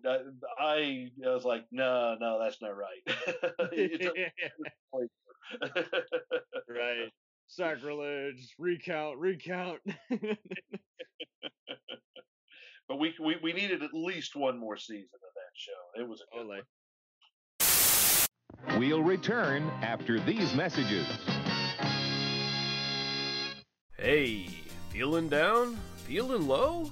[0.60, 3.02] I, I was like, no, no, that's not right.
[3.72, 4.32] It's a-
[6.70, 7.10] right.
[7.48, 8.54] Sacrilege.
[8.58, 9.18] Recount.
[9.18, 9.80] Recount.
[12.88, 16.02] but we, we we needed at least one more season of that show.
[16.02, 16.48] It was a good.
[16.50, 16.62] Ole.
[18.80, 21.06] We'll return after these messages.
[23.98, 24.48] Hey,
[24.90, 25.78] feeling down?
[26.06, 26.92] Feeling low?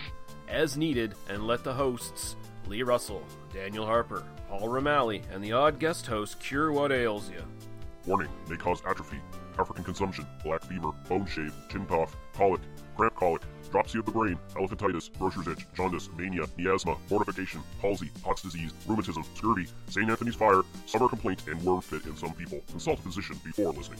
[0.51, 2.35] As needed and let the hosts,
[2.67, 7.41] Lee Russell, Daniel Harper, Paul Romali, and the odd guest host cure what ails you.
[8.05, 9.19] Warning, may cause atrophy,
[9.57, 12.61] African consumption, black fever, bone shave, chin cough, colic,
[12.95, 18.41] cramp colic, dropsy of the brain, elephantitis, grocer's itch, jaundice, mania, miasma, mortification, palsy, Pott's
[18.41, 20.09] disease, rheumatism, scurvy, St.
[20.09, 22.61] Anthony's fire, summer complaint, and worm fit in some people.
[22.69, 23.99] Consult a physician before listening.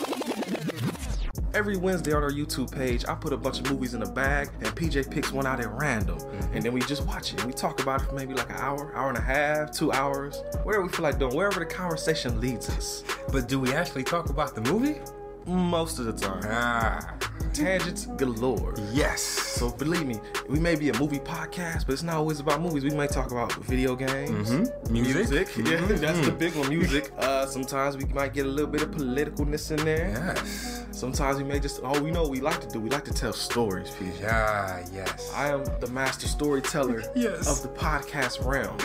[1.53, 4.49] Every Wednesday on our YouTube page, I put a bunch of movies in a bag,
[4.61, 6.17] and PJ picks one out at random.
[6.53, 7.43] And then we just watch it.
[7.43, 10.41] We talk about it for maybe like an hour, hour and a half, two hours,
[10.63, 13.03] whatever we feel like doing, wherever the conversation leads us.
[13.33, 14.99] But do we actually talk about the movie?
[15.45, 16.41] Most of the time.
[16.45, 17.15] Ah,
[17.53, 18.73] Tangents galore.
[18.93, 19.21] yes.
[19.21, 22.83] So believe me, we may be a movie podcast, but it's not always about movies.
[22.85, 24.89] We might talk about video games, Mhm.
[24.89, 25.49] Music.
[25.57, 26.37] Yeah, that's the Mhm.
[26.39, 26.69] big one.
[26.69, 27.11] Music.
[27.17, 30.13] Uh, sometimes we might get a little bit of politicalness in there.
[30.15, 30.80] yes.
[30.91, 31.79] Sometimes we may just.
[31.83, 32.79] Oh, we know we like to do.
[32.79, 34.27] We like to tell stories, PJ.
[34.29, 35.31] Ah, yes.
[35.35, 37.47] I am the master storyteller Yes.
[37.49, 38.77] of the podcast realm.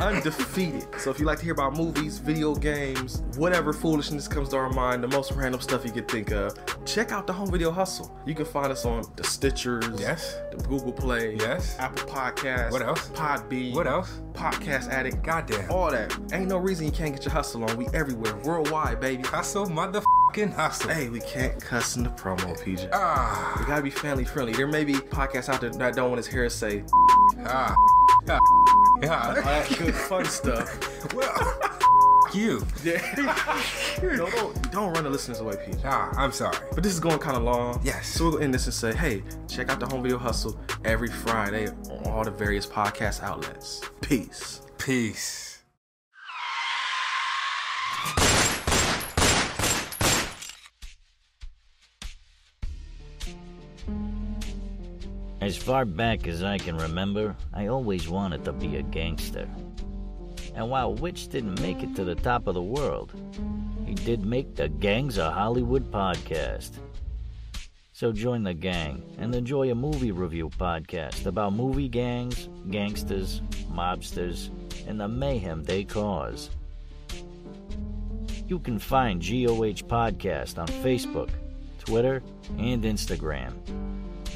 [0.00, 0.86] Undefeated.
[0.98, 4.70] So if you like to hear about movies, video games, whatever foolishness comes to our
[4.70, 8.10] mind, the most random stuff you could think of, check out the Home Video Hustle.
[8.26, 10.36] You can find us on the Stitchers, Yes.
[10.50, 11.76] the Google Play, Yes.
[11.78, 13.08] Apple Podcasts, What else?
[13.10, 14.20] Podbean, What else?
[14.32, 15.70] Podcast Addict, Goddamn.
[15.70, 16.16] all that.
[16.32, 17.76] Ain't no reason you can't get your hustle on.
[17.76, 19.22] We everywhere, worldwide, baby.
[19.24, 20.90] Hustle, motherfucking hustle.
[20.90, 22.88] Hey, we can't cuss in the promo, PJ.
[22.92, 24.52] Ah, We gotta be family friendly.
[24.52, 26.84] There may be podcasts out there that don't want his hair say
[27.44, 27.74] ah,
[28.28, 28.40] ah, all
[29.04, 29.34] ah.
[29.34, 31.14] that good fun stuff.
[31.14, 31.58] Well,
[32.34, 32.64] you.
[32.84, 33.00] Yeah.
[34.02, 35.82] no, don't, don't run the listeners away, PJ.
[35.84, 36.56] Ah, I'm sorry.
[36.74, 37.80] But this is going kind of long.
[37.84, 38.08] Yes.
[38.08, 41.68] So we'll end this and say, hey, check out the Home Video Hustle every Friday
[41.68, 43.82] on all the various podcast outlets.
[44.00, 44.62] Peace.
[44.78, 45.51] Peace.
[55.42, 59.48] As far back as I can remember, I always wanted to be a gangster.
[60.54, 63.12] And while Witch didn't make it to the top of the world,
[63.84, 66.78] he did make the Gangs of Hollywood podcast.
[67.92, 74.48] So join the gang and enjoy a movie review podcast about movie gangs, gangsters, mobsters,
[74.86, 76.50] and the mayhem they cause.
[78.46, 81.30] You can find GOH Podcast on Facebook,
[81.80, 82.22] Twitter,
[82.58, 83.54] and Instagram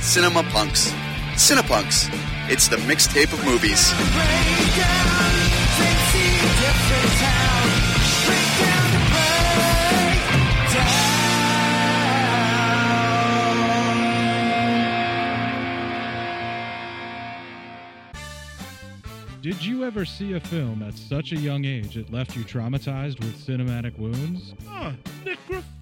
[0.00, 0.92] Cinema punks.
[1.34, 2.08] Cinepunx.
[2.48, 3.90] It's the mixtape of movies.
[19.52, 23.20] Did you ever see a film at such a young age it left you traumatized
[23.20, 24.54] with cinematic wounds?
[24.66, 24.94] Ah.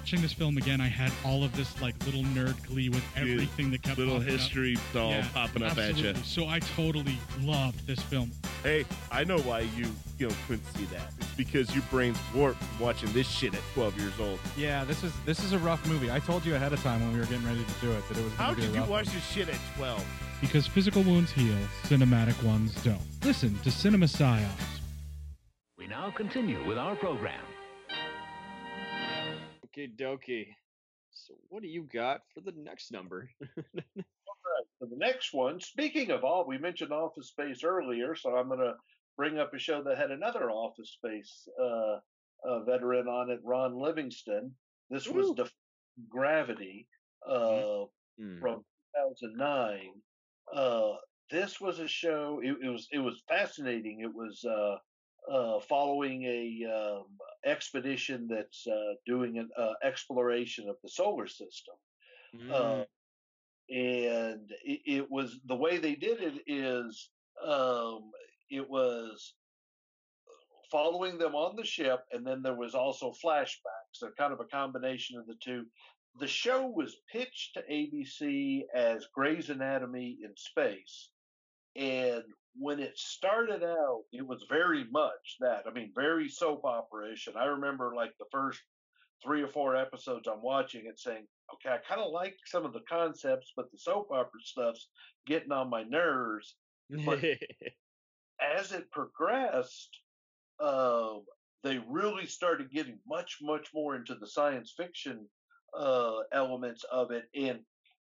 [0.00, 3.70] Watching this film again, I had all of this like little nerd glee with everything
[3.70, 4.40] that kept Little popping up.
[4.40, 6.14] history doll Yeah, popping up at you.
[6.24, 8.30] So I totally loved this film.
[8.62, 9.86] Hey, I know why you
[10.18, 11.12] you know couldn't see that.
[11.20, 14.38] It's because your brain's warped from watching this shit at 12 years old.
[14.56, 16.10] Yeah, this is this is a rough movie.
[16.10, 18.16] I told you ahead of time when we were getting ready to do it that
[18.16, 18.32] it was.
[18.32, 19.14] How gonna be a could you rough watch one.
[19.16, 20.04] this shit at 12?
[20.40, 22.98] Because physical wounds heal, cinematic ones don't.
[23.22, 24.48] Listen to Cinema Psyops.
[25.76, 27.42] We now continue with our program.
[29.72, 30.46] Okay, dokie.
[31.12, 33.30] So, what do you got for the next number?
[34.42, 34.66] Right.
[34.80, 38.58] So the next one, speaking of all, we mentioned Office Space earlier, so I'm going
[38.60, 38.74] to
[39.16, 41.98] bring up a show that had another Office Space uh,
[42.44, 44.56] uh, veteran on it, Ron Livingston.
[44.88, 45.52] This was Def-
[46.08, 46.88] Gravity
[47.28, 47.84] uh,
[48.18, 48.40] Hmm.
[48.40, 48.64] from
[48.96, 50.02] 2009.
[50.52, 50.92] Uh,
[51.30, 52.40] this was a show.
[52.42, 54.00] It, it was it was fascinating.
[54.00, 54.44] It was
[55.30, 57.04] uh, following a um,
[57.44, 61.74] expedition that's uh, doing an uh, exploration of the solar system
[62.52, 62.84] uh,
[63.68, 67.10] and it, it was the way they did it is
[67.44, 68.10] um,
[68.50, 69.34] it was
[70.70, 73.92] following them on the ship, and then there was also flashbacks.
[73.92, 75.66] So kind of a combination of the two.
[76.18, 81.10] The show was pitched to ABC as Grey's Anatomy in space,
[81.76, 82.09] and
[82.60, 85.62] when it started out, it was very much that.
[85.66, 87.26] I mean, very soap opera-ish.
[87.26, 88.60] And I remember like the first
[89.24, 92.74] three or four episodes I'm watching it saying, okay, I kind of like some of
[92.74, 94.88] the concepts, but the soap opera stuff's
[95.26, 96.54] getting on my nerves.
[97.06, 97.24] But
[98.58, 99.96] as it progressed,
[100.62, 101.22] um,
[101.64, 105.26] they really started getting much, much more into the science fiction
[105.74, 107.24] uh, elements of it.
[107.34, 107.60] And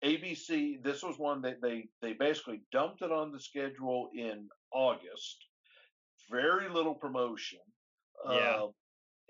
[0.02, 5.44] ABC, this was one that they they basically dumped it on the schedule in August.
[6.30, 7.60] Very little promotion.
[8.28, 8.62] Yeah.
[8.62, 8.70] Um,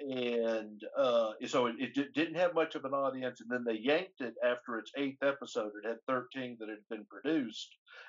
[0.01, 3.41] and uh, so it, it di- didn't have much of an audience.
[3.41, 5.71] And then they yanked it after its eighth episode.
[5.83, 7.69] It had 13 that had been produced,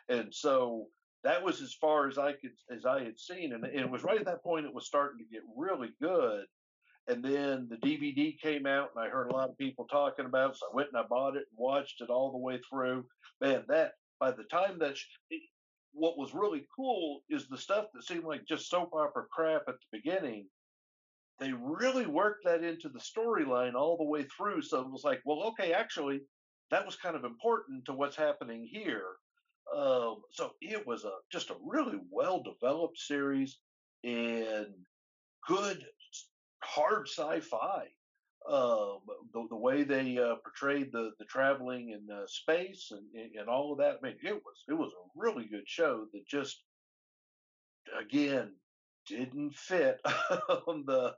[0.09, 0.87] and so
[1.23, 3.53] that was as far as I could as I had seen.
[3.53, 6.45] And it was right at that point it was starting to get really good.
[7.07, 10.51] And then the DVD came out, and I heard a lot of people talking about
[10.51, 10.57] it.
[10.57, 13.05] So I went and I bought it and watched it all the way through.
[13.41, 14.95] Man, that by the time that
[15.93, 19.75] what was really cool is the stuff that seemed like just soap opera crap at
[19.75, 20.45] the beginning.
[21.39, 24.61] They really worked that into the storyline all the way through.
[24.61, 26.21] So it was like, well, okay, actually,
[26.71, 29.15] that was kind of important to what's happening here.
[29.75, 33.57] Um, so it was a just a really well developed series
[34.03, 34.67] and
[35.47, 35.83] good
[36.65, 37.87] hard sci-fi.
[38.47, 38.99] Um,
[39.33, 43.03] the, the way they uh, portrayed the the traveling in uh, space and,
[43.39, 46.27] and all of that, I mean, it was it was a really good show that
[46.27, 46.61] just
[47.99, 48.51] again
[49.07, 49.99] didn't fit
[50.67, 51.13] on the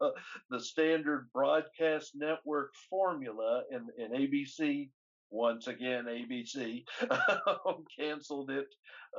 [0.50, 4.90] the standard broadcast network formula, and, and ABC
[5.30, 6.86] once again ABC
[8.00, 8.68] canceled it.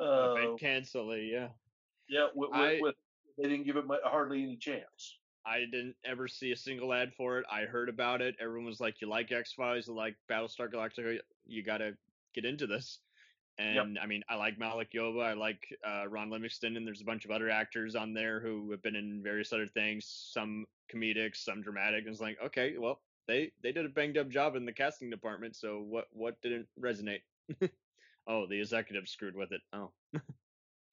[0.00, 1.48] Uh, They cancel it, yeah.
[2.08, 2.94] yeah, with, with, I- with
[3.36, 5.17] they didn't give it hardly any chance.
[5.46, 7.46] I didn't ever see a single ad for it.
[7.50, 8.36] I heard about it.
[8.40, 9.88] Everyone was like, "You like X Files?
[9.88, 11.18] You like Battlestar Galactica?
[11.46, 11.96] You got to
[12.34, 12.98] get into this."
[13.58, 15.24] And I mean, I like Malik Yoba.
[15.24, 18.70] I like uh, Ron Livingston, and there's a bunch of other actors on there who
[18.70, 22.04] have been in various other things, some comedic, some dramatic.
[22.04, 25.10] And it's like, okay, well, they they did a banged up job in the casting
[25.10, 25.56] department.
[25.56, 27.22] So what what didn't resonate?
[28.28, 29.60] oh, the executive screwed with it.
[29.72, 29.90] Oh,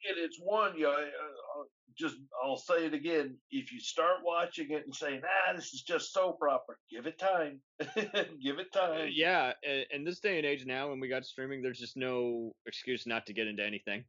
[0.08, 1.64] and it's one, you know, uh,
[1.98, 3.38] just I'll say it again.
[3.52, 7.18] If you start watching it and saying, "Ah, this is just soap opera," give it
[7.18, 7.62] time.
[7.80, 9.10] give it Uh, time.
[9.14, 9.54] yeah,
[9.92, 13.26] in this day and age now, when we got streaming, there's just no excuse not
[13.28, 14.04] to get into anything.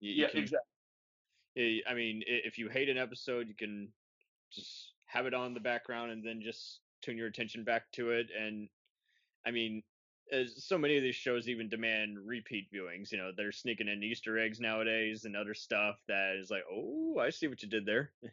[0.00, 0.66] You, you yeah, can- exactly.
[1.56, 3.92] I I mean, if you hate an episode, you can
[4.52, 8.26] just have it on the background and then just tune your attention back to it.
[8.38, 8.68] And
[9.46, 9.82] I mean,
[10.46, 13.12] so many of these shows even demand repeat viewings.
[13.12, 17.18] You know, they're sneaking in Easter eggs nowadays and other stuff that is like, oh,
[17.18, 18.12] I see what you did there.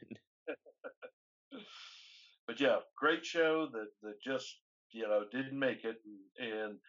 [2.48, 5.98] But yeah, great show that that just you know didn't make it
[6.40, 6.80] and, and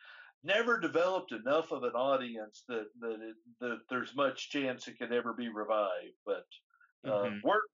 [0.44, 5.12] never developed enough of an audience that that it, that there's much chance it could
[5.12, 6.14] ever be revived.
[6.24, 6.46] But
[7.04, 7.42] uh, Mhm.
[7.42, 7.64] work.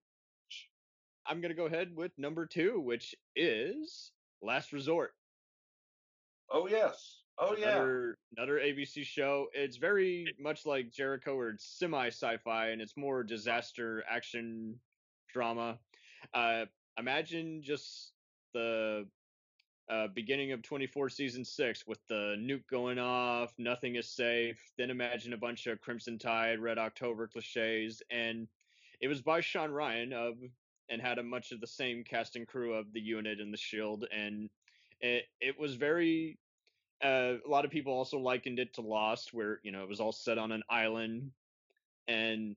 [1.26, 5.14] I'm gonna go ahead with number two, which is Last Resort.
[6.50, 7.23] Oh yes.
[7.38, 7.76] Oh yeah.
[7.76, 9.46] another, another ABC show.
[9.52, 14.78] It's very much like Jericho, or it's semi sci-fi, and it's more disaster action
[15.32, 15.78] drama.
[16.32, 16.66] Uh,
[16.96, 18.12] imagine just
[18.52, 19.06] the
[19.90, 24.58] uh, beginning of 24 season six with the nuke going off, nothing is safe.
[24.78, 28.48] Then imagine a bunch of Crimson Tide, Red October cliches, and
[29.00, 30.34] it was by Shawn Ryan of
[30.88, 33.58] and had a much of the same cast and crew of the unit and the
[33.58, 34.48] Shield, and
[35.00, 36.38] it it was very
[37.04, 40.00] uh, a lot of people also likened it to Lost, where you know it was
[40.00, 41.30] all set on an island,
[42.08, 42.56] and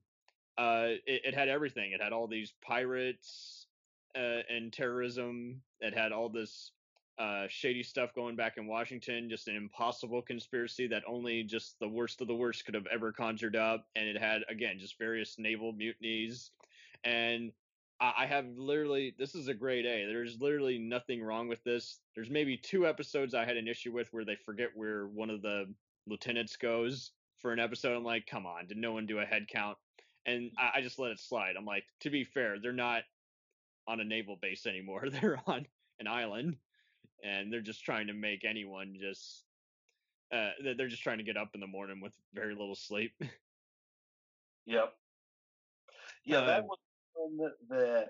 [0.58, 1.92] uh, it, it had everything.
[1.92, 3.68] It had all these pirates
[4.16, 5.62] uh, and terrorism.
[5.82, 6.72] It had all this
[7.20, 9.30] uh, shady stuff going back in Washington.
[9.30, 13.12] Just an impossible conspiracy that only just the worst of the worst could have ever
[13.12, 13.86] conjured up.
[13.98, 16.52] And it had again just various naval mutinies,
[17.04, 17.52] and
[18.00, 20.06] I have literally this is a grade A.
[20.06, 22.02] There's literally nothing wrong with this.
[22.14, 25.42] There's maybe two episodes I had an issue with where they forget where one of
[25.42, 25.74] the
[26.06, 27.96] lieutenants goes for an episode.
[27.98, 29.80] I'm like, come on, did no one do a head count?
[30.26, 31.56] And I, I just let it slide.
[31.58, 33.04] I'm like, to be fair, they're not
[33.88, 35.10] on a naval base anymore.
[35.10, 35.68] They're on
[36.00, 36.60] an island,
[37.24, 39.46] and they're just trying to make anyone just.
[40.32, 43.14] Uh, they're they're just trying to get up in the morning with very little sleep.
[44.66, 44.94] Yep.
[46.26, 46.80] Yeah, that Um, was
[47.18, 48.08] one that, that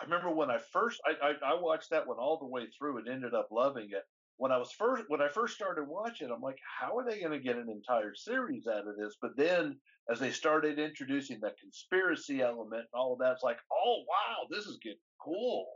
[0.00, 2.98] I remember when I first I, I I watched that one all the way through
[2.98, 4.02] and ended up loving it.
[4.36, 7.32] When I was first when I first started watching, I'm like, how are they going
[7.32, 9.16] to get an entire series out of this?
[9.22, 9.78] But then
[10.10, 14.46] as they started introducing the conspiracy element and all of that, it's like, oh wow,
[14.50, 15.66] this is getting cool.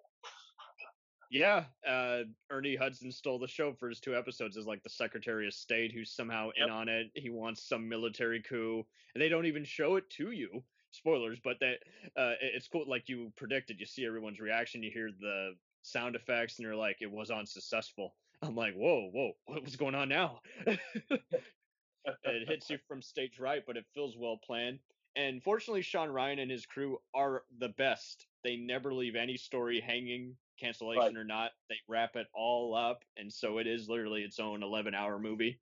[1.30, 5.46] Yeah, uh, Ernie Hudson stole the show for his two episodes as like the Secretary
[5.46, 7.08] of State who's somehow in on it.
[7.14, 10.64] He wants some military coup, and they don't even show it to you.
[10.98, 11.78] Spoilers, but that
[12.16, 12.84] uh, it's cool.
[12.88, 16.96] Like you predicted, you see everyone's reaction, you hear the sound effects, and you're like,
[17.00, 18.16] it was unsuccessful.
[18.42, 20.40] I'm like, whoa, whoa, what was going on now?
[20.66, 24.80] it hits you from stage right, but it feels well planned.
[25.16, 28.26] And fortunately, Shawn Ryan and his crew are the best.
[28.44, 31.16] They never leave any story hanging, cancellation Right.
[31.16, 31.52] or not.
[31.68, 35.60] They wrap it all up, and so it is literally its own 11-hour movie.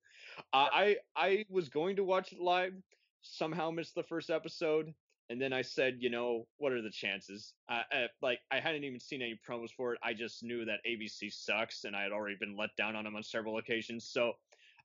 [0.53, 2.75] Uh, I I was going to watch it live,
[3.23, 4.95] somehow missed the first episode,
[5.29, 7.53] and then I said, you know, what are the chances?
[7.69, 7.83] Uh,
[8.23, 10.01] like I hadn't even seen any promos for it.
[10.03, 13.17] I just knew that ABC sucks, and I had already been let down on them
[13.17, 14.09] on several occasions.
[14.09, 14.33] So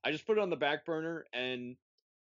[0.04, 1.76] I just put it on the back burner, and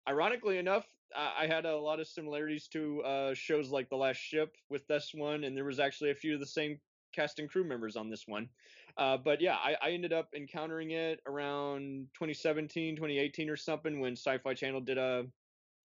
[0.08, 4.54] ironically enough, I had a lot of similarities to uh, shows like The Last Ship
[4.68, 6.78] with this one, and there was actually a few of the same
[7.14, 8.48] cast and crew members on this one.
[8.96, 14.12] Uh, but yeah, I, I ended up encountering it around 2017, 2018 or something when
[14.12, 15.26] Sci-Fi Channel did a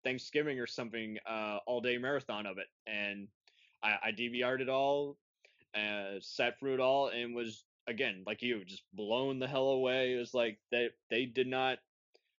[0.03, 3.27] Thanksgiving or something uh, all-day marathon of it, and
[3.81, 5.17] I, I DVR'd it all,
[5.75, 10.13] uh, sat through it all, and was again like you, just blown the hell away.
[10.13, 11.79] It was like they they did not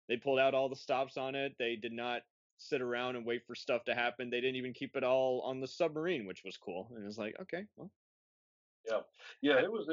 [0.09, 1.55] they pulled out all the stops on it.
[1.59, 2.23] They did not
[2.59, 4.31] sit around and wait for stuff to happen.
[4.31, 6.89] They didn't even keep it all on the submarine, which was cool.
[6.91, 7.91] And it was like, okay, well,
[8.89, 9.01] Yeah,
[9.41, 9.89] yeah, it was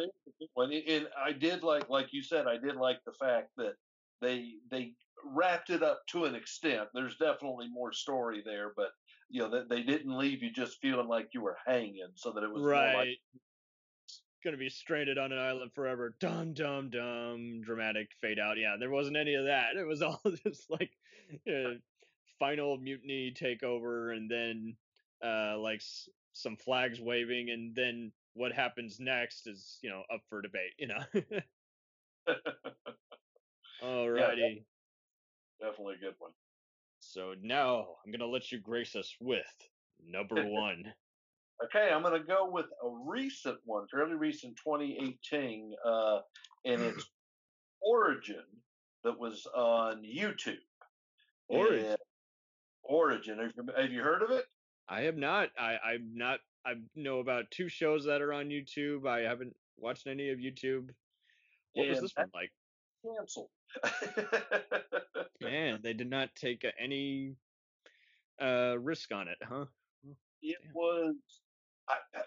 [0.53, 3.73] one, and I did like, like you said, I did like the fact that
[4.21, 4.93] they they
[5.25, 6.89] wrapped it up to an extent.
[6.93, 8.89] There's definitely more story there, but
[9.29, 12.43] you know that they didn't leave you just feeling like you were hanging, so that
[12.43, 12.95] it was right.
[12.95, 13.19] like
[14.43, 16.15] Gonna be stranded on an island forever.
[16.19, 17.61] Dum dum dum.
[17.63, 18.57] Dramatic fade out.
[18.57, 19.75] Yeah, there wasn't any of that.
[19.75, 20.91] It was all just like
[21.47, 21.75] uh,
[22.39, 24.77] final mutiny takeover, and then
[25.23, 30.21] uh, like s- some flags waving, and then what happens next is you know up
[30.27, 30.73] for debate.
[30.79, 31.03] You know.
[33.83, 34.63] Alrighty.
[35.59, 36.31] definitely a good one.
[36.99, 39.41] So now I'm gonna let you grace us with
[40.05, 40.83] number one.
[41.63, 46.19] Okay, I'm going to go with a recent one, fairly recent, 2018, uh,
[46.65, 47.07] and it's
[47.81, 48.43] Origin
[49.03, 50.55] that was on YouTube.
[51.49, 51.85] Origin?
[51.85, 51.97] And-
[52.83, 53.37] Origin.
[53.37, 54.45] Have you, have you heard of it?
[54.89, 55.49] I have not.
[55.57, 56.39] I I'm not.
[56.65, 59.07] I know about two shows that are on YouTube.
[59.07, 60.89] I haven't watched any of YouTube.
[61.73, 62.51] What was And this one like?
[63.03, 63.49] Canceled.
[65.41, 67.35] Man, they did not take uh, any
[68.41, 69.65] uh risk on it, huh?
[70.41, 71.15] It was.
[71.89, 72.21] I, I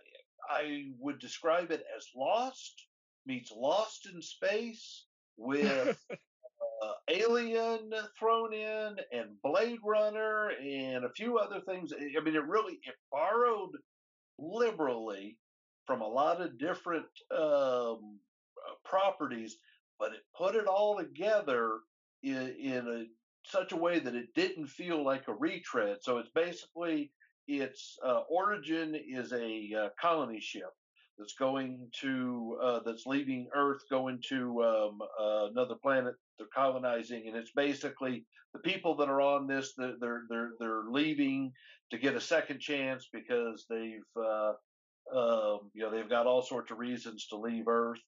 [0.50, 2.86] I would describe it as Lost
[3.26, 5.06] meets Lost in Space
[5.36, 11.92] with uh, Alien thrown in and Blade Runner and a few other things.
[11.92, 13.76] I mean, it really it borrowed
[14.38, 15.38] liberally
[15.86, 18.18] from a lot of different um,
[18.58, 19.56] uh, properties,
[19.98, 21.80] but it put it all together
[22.22, 23.04] in, in a
[23.46, 25.98] such a way that it didn't feel like a retread.
[26.00, 27.12] So it's basically
[27.46, 30.70] its uh, origin is a uh, colony ship
[31.18, 37.24] that's going to uh, that's leaving Earth, going to um, uh, another planet they're colonizing,
[37.28, 39.96] and it's basically the people that are on this they're
[40.28, 41.52] they're they're, leaving
[41.90, 44.52] to get a second chance because they've uh,
[45.14, 48.00] um, you know they've got all sorts of reasons to leave Earth,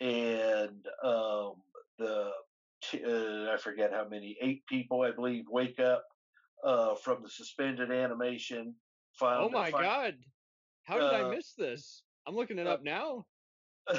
[0.00, 1.54] and um,
[1.98, 2.30] the
[2.82, 6.04] t- uh, I forget how many eight people I believe wake up
[6.64, 8.74] uh, from the suspended animation.
[9.18, 10.14] Found, Oh my find- god.
[10.84, 12.02] How did I uh, miss this?
[12.26, 13.26] I'm looking it uh, up now.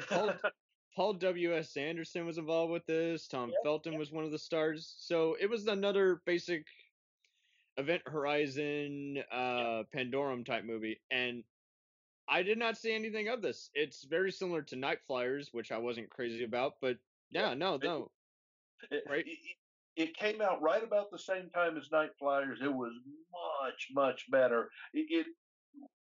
[0.09, 0.33] Paul,
[0.95, 1.77] Paul W.S.
[1.77, 3.27] Anderson was involved with this.
[3.27, 4.93] Tom Felton was one of the stars.
[4.99, 6.65] So it was another basic
[7.77, 10.99] Event Horizon, uh, Pandorum type movie.
[11.11, 11.43] And
[12.31, 13.69] I did not see anything of this.
[13.73, 16.97] It's very similar to Night Flyers, which I wasn't crazy about, but
[17.29, 18.09] yeah, no, no.
[18.89, 19.25] It, Right.
[19.27, 19.57] it,
[19.97, 22.59] it came out right about the same time as Night Flyers.
[22.63, 22.93] It was
[23.61, 24.69] much, much better.
[24.93, 25.27] It, it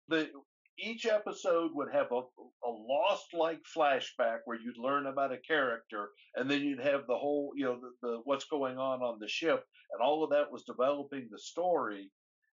[0.10, 0.30] the
[0.78, 6.10] each episode would have a, a lost like flashback where you'd learn about a character,
[6.36, 9.28] and then you'd have the whole, you know, the, the what's going on on the
[9.28, 12.12] ship, and all of that was developing the story.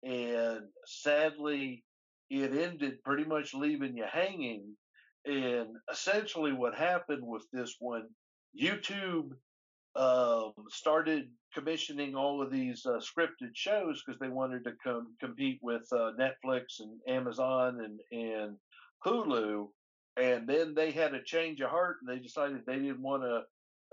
[0.02, 1.84] And sadly,
[2.30, 4.76] it ended pretty much leaving you hanging.
[5.26, 8.08] And essentially, what happened with this one,
[8.58, 9.32] YouTube
[9.96, 15.58] um, started commissioning all of these uh, scripted shows because they wanted to com- compete
[15.62, 18.56] with uh, Netflix and Amazon and and
[19.04, 19.68] Hulu,
[20.16, 23.42] and then they had a change of heart and they decided they didn't want to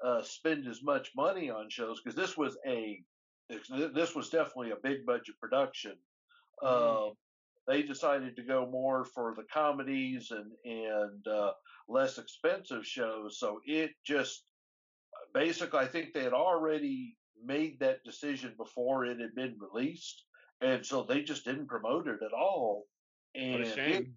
[0.07, 3.01] uh, spend as much money on shows because this was a
[3.95, 5.93] this was definitely a big budget production.
[6.61, 7.13] Um,
[7.67, 11.51] they decided to go more for the comedies and and uh,
[11.87, 13.39] less expensive shows.
[13.39, 14.43] So it just
[15.33, 20.23] basically, I think they had already made that decision before it had been released,
[20.61, 22.85] and so they just didn't promote it at all.
[23.35, 24.13] And a it, shame.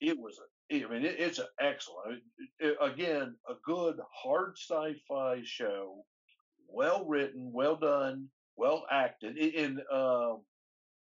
[0.00, 0.38] it was,
[0.72, 2.22] I mean, it, it's an excellent,
[2.58, 6.04] it- again, a good hard sci-fi show,
[6.68, 9.36] well written, well done, well acted.
[9.36, 10.42] And um,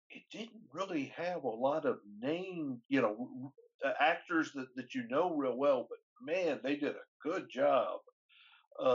[0.10, 3.53] it didn't really have a lot of name, you know,
[3.84, 8.01] uh, actors that that you know real well, but man, they did a good job.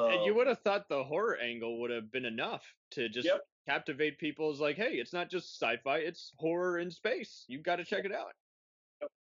[0.07, 3.35] and you Um, would have thought the horror angle would have been enough to just
[3.35, 3.41] Yep.
[3.69, 7.45] captivate people as like, hey, it's not just sci-fi, it's horror in space.
[7.49, 8.35] You've got to check it out.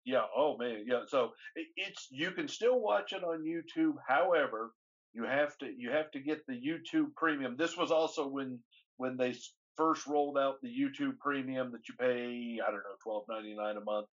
[0.05, 0.25] Yeah.
[0.35, 0.85] Oh man.
[0.87, 1.03] Yeah.
[1.07, 3.95] So it, it's you can still watch it on YouTube.
[4.07, 4.73] However,
[5.13, 7.57] you have to you have to get the YouTube Premium.
[7.57, 8.63] This was also when
[8.97, 9.33] when they
[9.79, 13.77] first rolled out the YouTube Premium that you pay I don't know twelve ninety nine
[13.77, 14.07] a month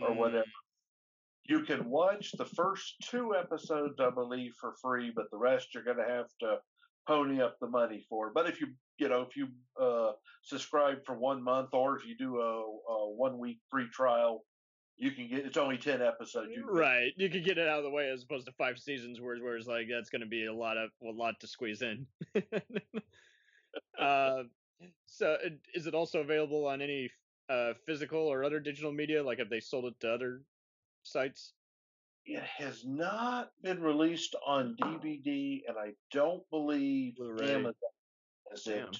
[0.00, 0.44] or whatever.
[1.44, 5.82] You can watch the first two episodes, I believe, for free, but the rest you're
[5.82, 6.58] going to have to
[7.06, 8.30] pony up the money for.
[8.32, 9.48] But if you you know if you
[9.80, 10.12] uh,
[10.42, 12.62] subscribe for one month or if you do a,
[12.92, 14.44] a one week free trial,
[14.96, 16.50] you can get it's only ten episodes.
[16.54, 18.52] You can get- Right, you could get it out of the way as opposed to
[18.52, 21.40] five seasons, where where it's like that's going to be a lot of a lot
[21.40, 22.06] to squeeze in.
[23.98, 24.42] uh,
[25.06, 27.10] so, uh, is it also available on any
[27.48, 29.22] uh, physical or other digital media?
[29.22, 30.42] Like, have they sold it to other
[31.02, 31.52] sites?
[32.26, 37.54] It has not been released on DVD, and I don't believe Blu-ray.
[37.54, 37.74] Amazon
[38.50, 38.88] has Damn.
[38.88, 38.98] it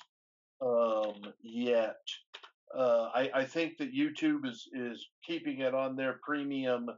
[0.62, 2.00] um, yet.
[2.74, 6.88] Uh, I, I think that YouTube is is keeping it on their premium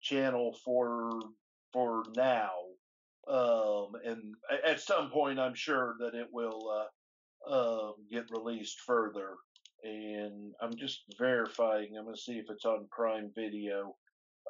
[0.00, 1.10] channel for
[1.72, 2.50] for now,
[3.28, 4.34] um, and
[4.64, 6.86] at some point, I'm sure that it will uh,
[7.48, 9.36] um, get released further.
[9.82, 11.96] And I'm just verifying.
[11.96, 13.96] I'm going to see if it's on Prime Video.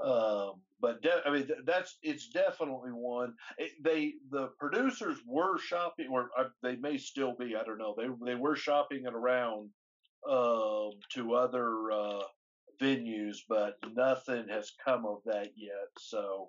[0.03, 3.35] Um, but de- I mean, th- that's it's definitely one.
[3.59, 7.55] It, they the producers were shopping, or uh, they may still be.
[7.55, 7.95] I don't know.
[7.97, 9.71] They they were shopping it around
[10.29, 12.23] um, to other uh,
[12.81, 15.89] venues, but nothing has come of that yet.
[15.99, 16.49] So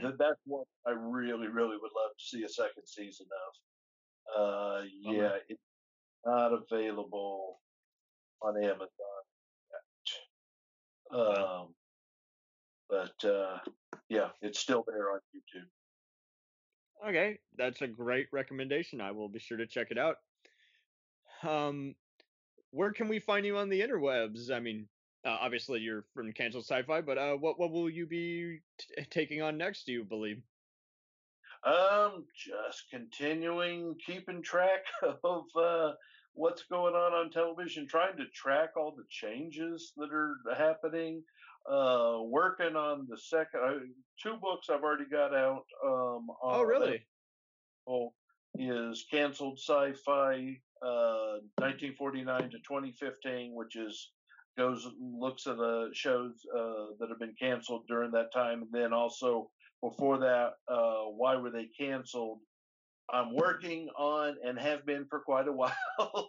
[0.00, 3.54] th- that's what I really, really would love to see a second season of.
[4.34, 5.40] Uh, yeah, Bummer.
[5.48, 5.60] it's
[6.24, 7.60] not available
[8.42, 8.88] on Amazon.
[11.12, 11.18] Yet.
[11.18, 11.74] Um,
[12.88, 13.58] but uh,
[14.08, 17.08] yeah, it's still there on YouTube.
[17.08, 19.00] Okay, that's a great recommendation.
[19.00, 20.16] I will be sure to check it out.
[21.42, 21.94] Um,
[22.70, 24.50] where can we find you on the interwebs?
[24.50, 24.88] I mean,
[25.24, 29.42] uh, obviously you're from Cancel Sci-Fi, but uh, what what will you be t- taking
[29.42, 29.84] on next?
[29.84, 30.42] Do you believe?
[31.66, 34.84] Um, just continuing keeping track
[35.24, 35.92] of uh,
[36.34, 41.22] what's going on on television, trying to track all the changes that are happening.
[41.68, 43.72] Uh, working on the second uh,
[44.22, 45.64] two books I've already got out.
[45.84, 47.04] Um, Oh, really?
[47.88, 48.12] Oh,
[48.58, 54.12] is canceled sci-fi uh 1949 to 2015 which is
[54.58, 58.92] goes looks at the shows uh that have been canceled during that time and then
[58.92, 59.50] also
[59.82, 62.40] before that uh why were they canceled
[63.12, 65.72] i'm working on and have been for quite a while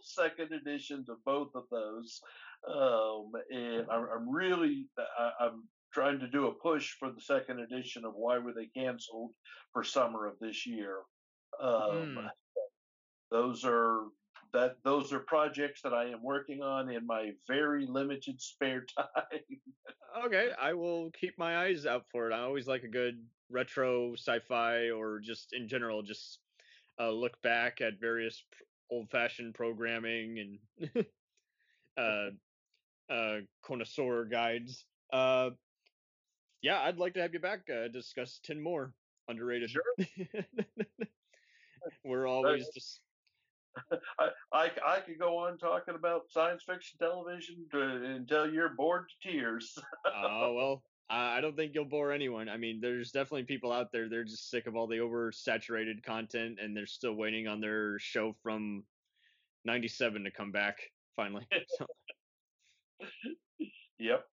[0.03, 2.21] second editions of both of those
[2.67, 7.59] um and i'm, I'm really I, i'm trying to do a push for the second
[7.59, 9.31] edition of why were they canceled
[9.73, 10.97] for summer of this year
[11.61, 12.27] um Hmm.
[13.31, 14.03] those are
[14.53, 19.41] that those are projects that I am working on in my very limited spare time.
[20.25, 22.33] Okay, I will keep my eyes out for it.
[22.33, 26.39] I always like a good retro sci-fi or just in general, just
[26.99, 28.43] uh, look back at various
[28.89, 31.05] old-fashioned programming and
[31.97, 32.29] uh,
[33.13, 34.85] uh, connoisseur guides.
[35.11, 35.51] Uh,
[36.61, 37.61] yeah, I'd like to have you back.
[37.69, 38.93] Uh, discuss ten more
[39.27, 39.69] underrated.
[39.69, 39.83] Sure.
[42.03, 42.99] We're always just
[44.19, 49.09] I, I I could go on talking about science fiction television to, until you're bored
[49.09, 49.77] to tears.
[50.13, 52.49] Oh well, I I don't think you'll bore anyone.
[52.49, 56.59] I mean, there's definitely people out there they're just sick of all the oversaturated content,
[56.59, 58.83] and they're still waiting on their show from
[59.65, 60.77] '97 to come back
[61.15, 61.47] finally.
[63.99, 64.23] Yep.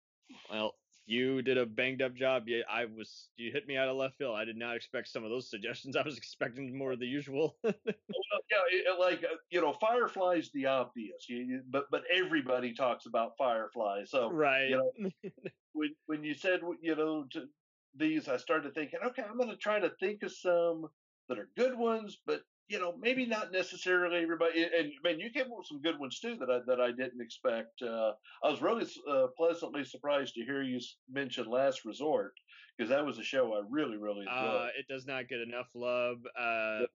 [0.51, 0.75] well,
[1.07, 2.45] you did a banged up job.
[2.49, 3.31] Yeah, I was.
[3.37, 4.37] You hit me out of left field.
[4.37, 5.97] I did not expect some of those suggestions.
[5.97, 7.59] I was expecting more of the usual.
[7.65, 13.07] Well, yeah, like uh, you know, Firefly's the obvious, you, you- but but everybody talks
[13.07, 14.05] about Firefly.
[14.05, 14.69] So right.
[14.71, 15.11] you know,
[15.73, 17.47] when when you said you know to
[17.95, 20.89] these, I started thinking, okay, I'm going to try to think of some
[21.29, 24.63] that are good ones, but you know, maybe not necessarily everybody.
[24.63, 27.21] And, man, you came up with some good ones too that I that I didn't
[27.21, 27.83] expect.
[27.83, 28.13] Uh,
[28.43, 32.33] I was really uh, pleasantly surprised to hear you mention Last Resort
[32.77, 34.63] because that was a show I really really enjoyed.
[34.63, 36.19] Uh, it does not get enough love.
[36.39, 36.87] Uh,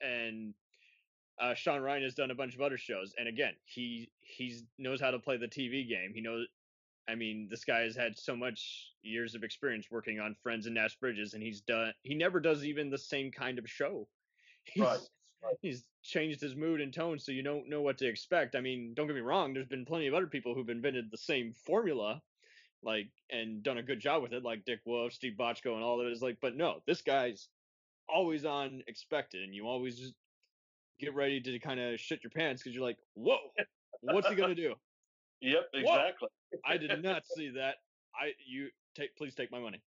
[0.00, 0.54] and
[1.40, 5.00] uh, Shawn Ryan has done a bunch of other shows, and again, he he knows
[5.00, 6.12] how to play the TV game.
[6.14, 6.46] He knows.
[7.08, 10.74] I mean, this guy has had so much years of experience working on Friends and
[10.74, 11.92] Nash Bridges, and he's done.
[12.02, 14.06] He never does even the same kind of show.
[14.72, 14.84] He's,
[15.42, 18.56] Right, He's changed his mood and tone, so you don't know what to expect.
[18.56, 19.54] I mean, don't get me wrong.
[19.54, 22.20] There's been plenty of other people who've invented the same formula,
[22.82, 26.00] like and done a good job with it, like Dick Wolf, Steve Bochco, and all
[26.00, 26.12] of it.
[26.12, 27.48] Is like, but no, this guy's
[28.08, 30.14] always on expected, and you always just
[30.98, 33.38] get ready to kind of shit your pants because you're like, whoa,
[34.00, 34.74] what's he gonna do?
[35.40, 35.80] Yep, Whoa!
[35.80, 36.28] exactly.
[36.66, 37.76] I did not see that.
[38.12, 39.80] I you take please take my money.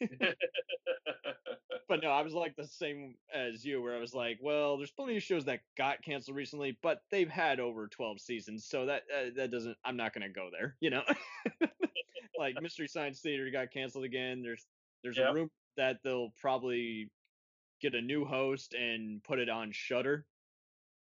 [1.88, 4.90] but no, I was like the same as you, where I was like, well, there's
[4.90, 9.02] plenty of shows that got canceled recently, but they've had over 12 seasons, so that
[9.14, 9.76] uh, that doesn't.
[9.84, 11.02] I'm not gonna go there, you know.
[12.38, 14.42] like Mystery Science Theater got canceled again.
[14.42, 14.66] There's
[15.02, 15.30] there's Yep.
[15.30, 17.10] a room that they'll probably
[17.80, 20.26] get a new host and put it on Shudder.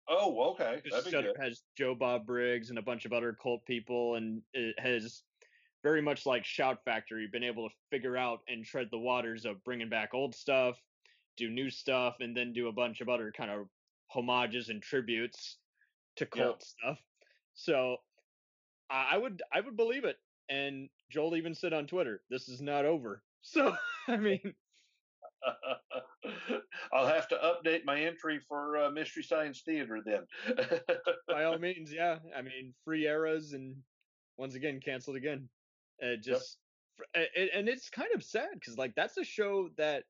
[0.07, 1.43] oh, okay, Because that'd be Shudder good.
[1.43, 5.23] has Joe Bob Briggs and a bunch of other cult people, and it has
[5.83, 9.63] very much like Shout Factory been able to figure out and tread the waters of
[9.63, 10.79] bringing back old stuff,
[11.37, 13.69] do new stuff, and then do a bunch of other kind of
[14.07, 15.59] homages and tributes
[16.17, 16.45] to Yeah.
[16.45, 16.99] cult stuff.
[17.53, 17.97] So
[18.89, 20.17] I I would I would believe it.
[20.49, 23.75] And Joel even said on Twitter, "This is not over." So
[24.07, 24.55] I mean,
[26.91, 30.27] I'll have to update my entry for uh, Mystery Science Theater then.
[31.27, 32.19] by all means, yeah.
[32.35, 33.83] I mean, free eras and
[34.37, 35.49] once again canceled again.
[36.23, 36.57] Just
[37.15, 40.03] a- and it's kind of sad because like that's a show that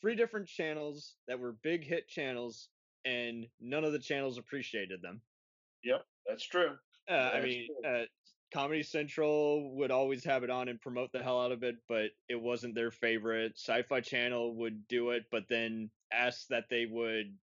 [0.00, 2.68] three different channels that were big hit channels
[3.04, 5.22] and none of the channels appreciated them.
[5.82, 6.76] yep, that's true.
[7.08, 7.90] Uh, I mean, true.
[7.90, 8.04] uh,
[8.52, 12.10] Comedy Central would always have it on and promote the hell out of it, but
[12.28, 13.52] it wasn't their favorite.
[13.56, 17.36] Sci-Fi Channel would do it, but then ask that they would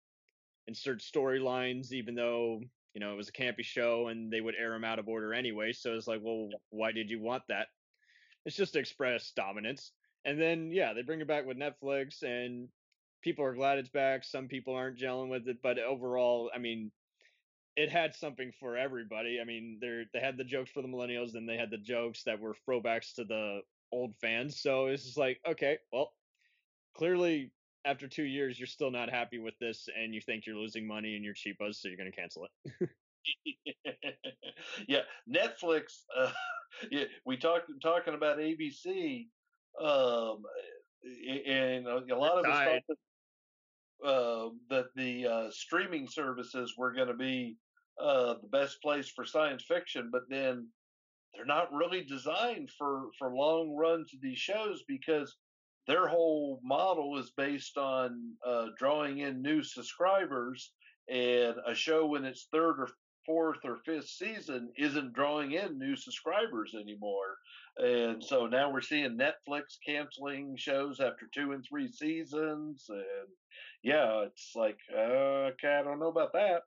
[0.68, 2.62] insert storylines, even though
[2.94, 5.34] you know it was a campy show, and they would air them out of order
[5.34, 5.74] anyway.
[5.74, 7.68] So it's like, well, why did you want that?
[8.46, 9.92] It's just express dominance.
[10.26, 12.70] And then yeah, they bring it back with Netflix, and
[13.22, 14.24] people are glad it's back.
[14.24, 16.92] Some people aren't gelling with it, but overall, I mean,
[17.76, 19.40] it had something for everybody.
[19.42, 22.24] I mean, they they had the jokes for the millennials, then they had the jokes
[22.24, 24.60] that were throwbacks to the old fans.
[24.60, 26.14] So it's just like, okay, well,
[26.96, 27.52] clearly
[27.86, 31.16] after two years, you're still not happy with this, and you think you're losing money
[31.16, 32.90] and you're cheapos, so you're going to cancel it.
[34.88, 36.04] yeah, Netflix.
[36.16, 36.32] Uh,
[36.92, 39.28] yeah, we talked talking about ABC,
[39.82, 40.44] um,
[41.48, 42.82] and a lot of us thought
[44.02, 47.58] that, uh, that the uh, streaming services were going to be
[48.02, 50.68] uh, the best place for science fiction, but then
[51.34, 55.36] they're not really designed for for long runs of these shows because
[55.88, 60.72] their whole model is based on uh, drawing in new subscribers
[61.10, 62.88] and a show in its third or
[63.26, 67.38] fourth or fifth season isn't drawing in new subscribers anymore.
[67.78, 72.86] And so now we're seeing Netflix canceling shows after two and three seasons.
[72.90, 73.30] And
[73.82, 76.62] yeah, it's like, uh, okay, I don't know about that.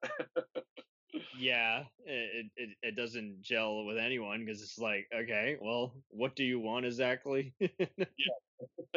[1.39, 6.45] yeah, it, it it doesn't gel with anyone because it's like, okay, well, what do
[6.45, 7.55] you want exactly?
[7.61, 8.97] yeah.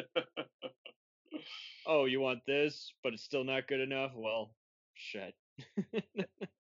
[1.85, 4.11] oh, you want this, but it's still not good enough.
[4.15, 4.51] Well,
[4.95, 5.35] shit.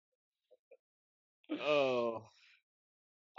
[1.52, 2.22] oh.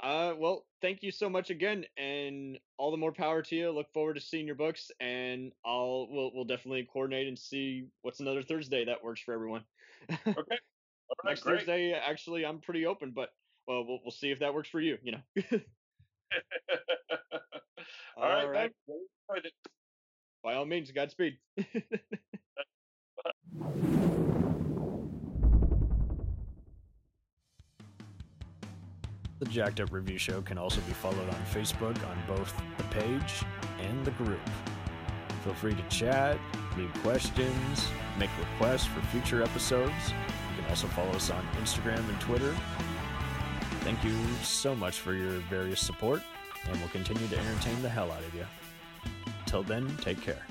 [0.02, 3.72] Uh, well, thank you so much again, and all the more power to you.
[3.72, 8.20] Look forward to seeing your books, and I'll we'll we'll definitely coordinate and see what's
[8.20, 9.64] another Thursday that works for everyone.
[10.12, 10.22] okay.
[10.28, 10.60] Right,
[11.26, 11.60] Next great.
[11.60, 13.30] Thursday, actually, I'm pretty open, but
[13.68, 14.98] well, we'll we'll see if that works for you.
[15.02, 15.22] You know.
[18.16, 18.72] all, all right,
[19.30, 19.42] right.
[20.44, 21.38] By all means, Godspeed.
[29.40, 33.44] The Jacked Up Review Show can also be followed on Facebook on both the page
[33.80, 34.40] and the group.
[35.44, 36.40] Feel free to chat,
[36.76, 39.94] leave questions, make requests for future episodes.
[40.10, 42.56] You can also follow us on Instagram and Twitter.
[43.82, 46.24] Thank you so much for your various support,
[46.68, 48.46] and we'll continue to entertain the hell out of you.
[49.46, 50.44] Till then, take care.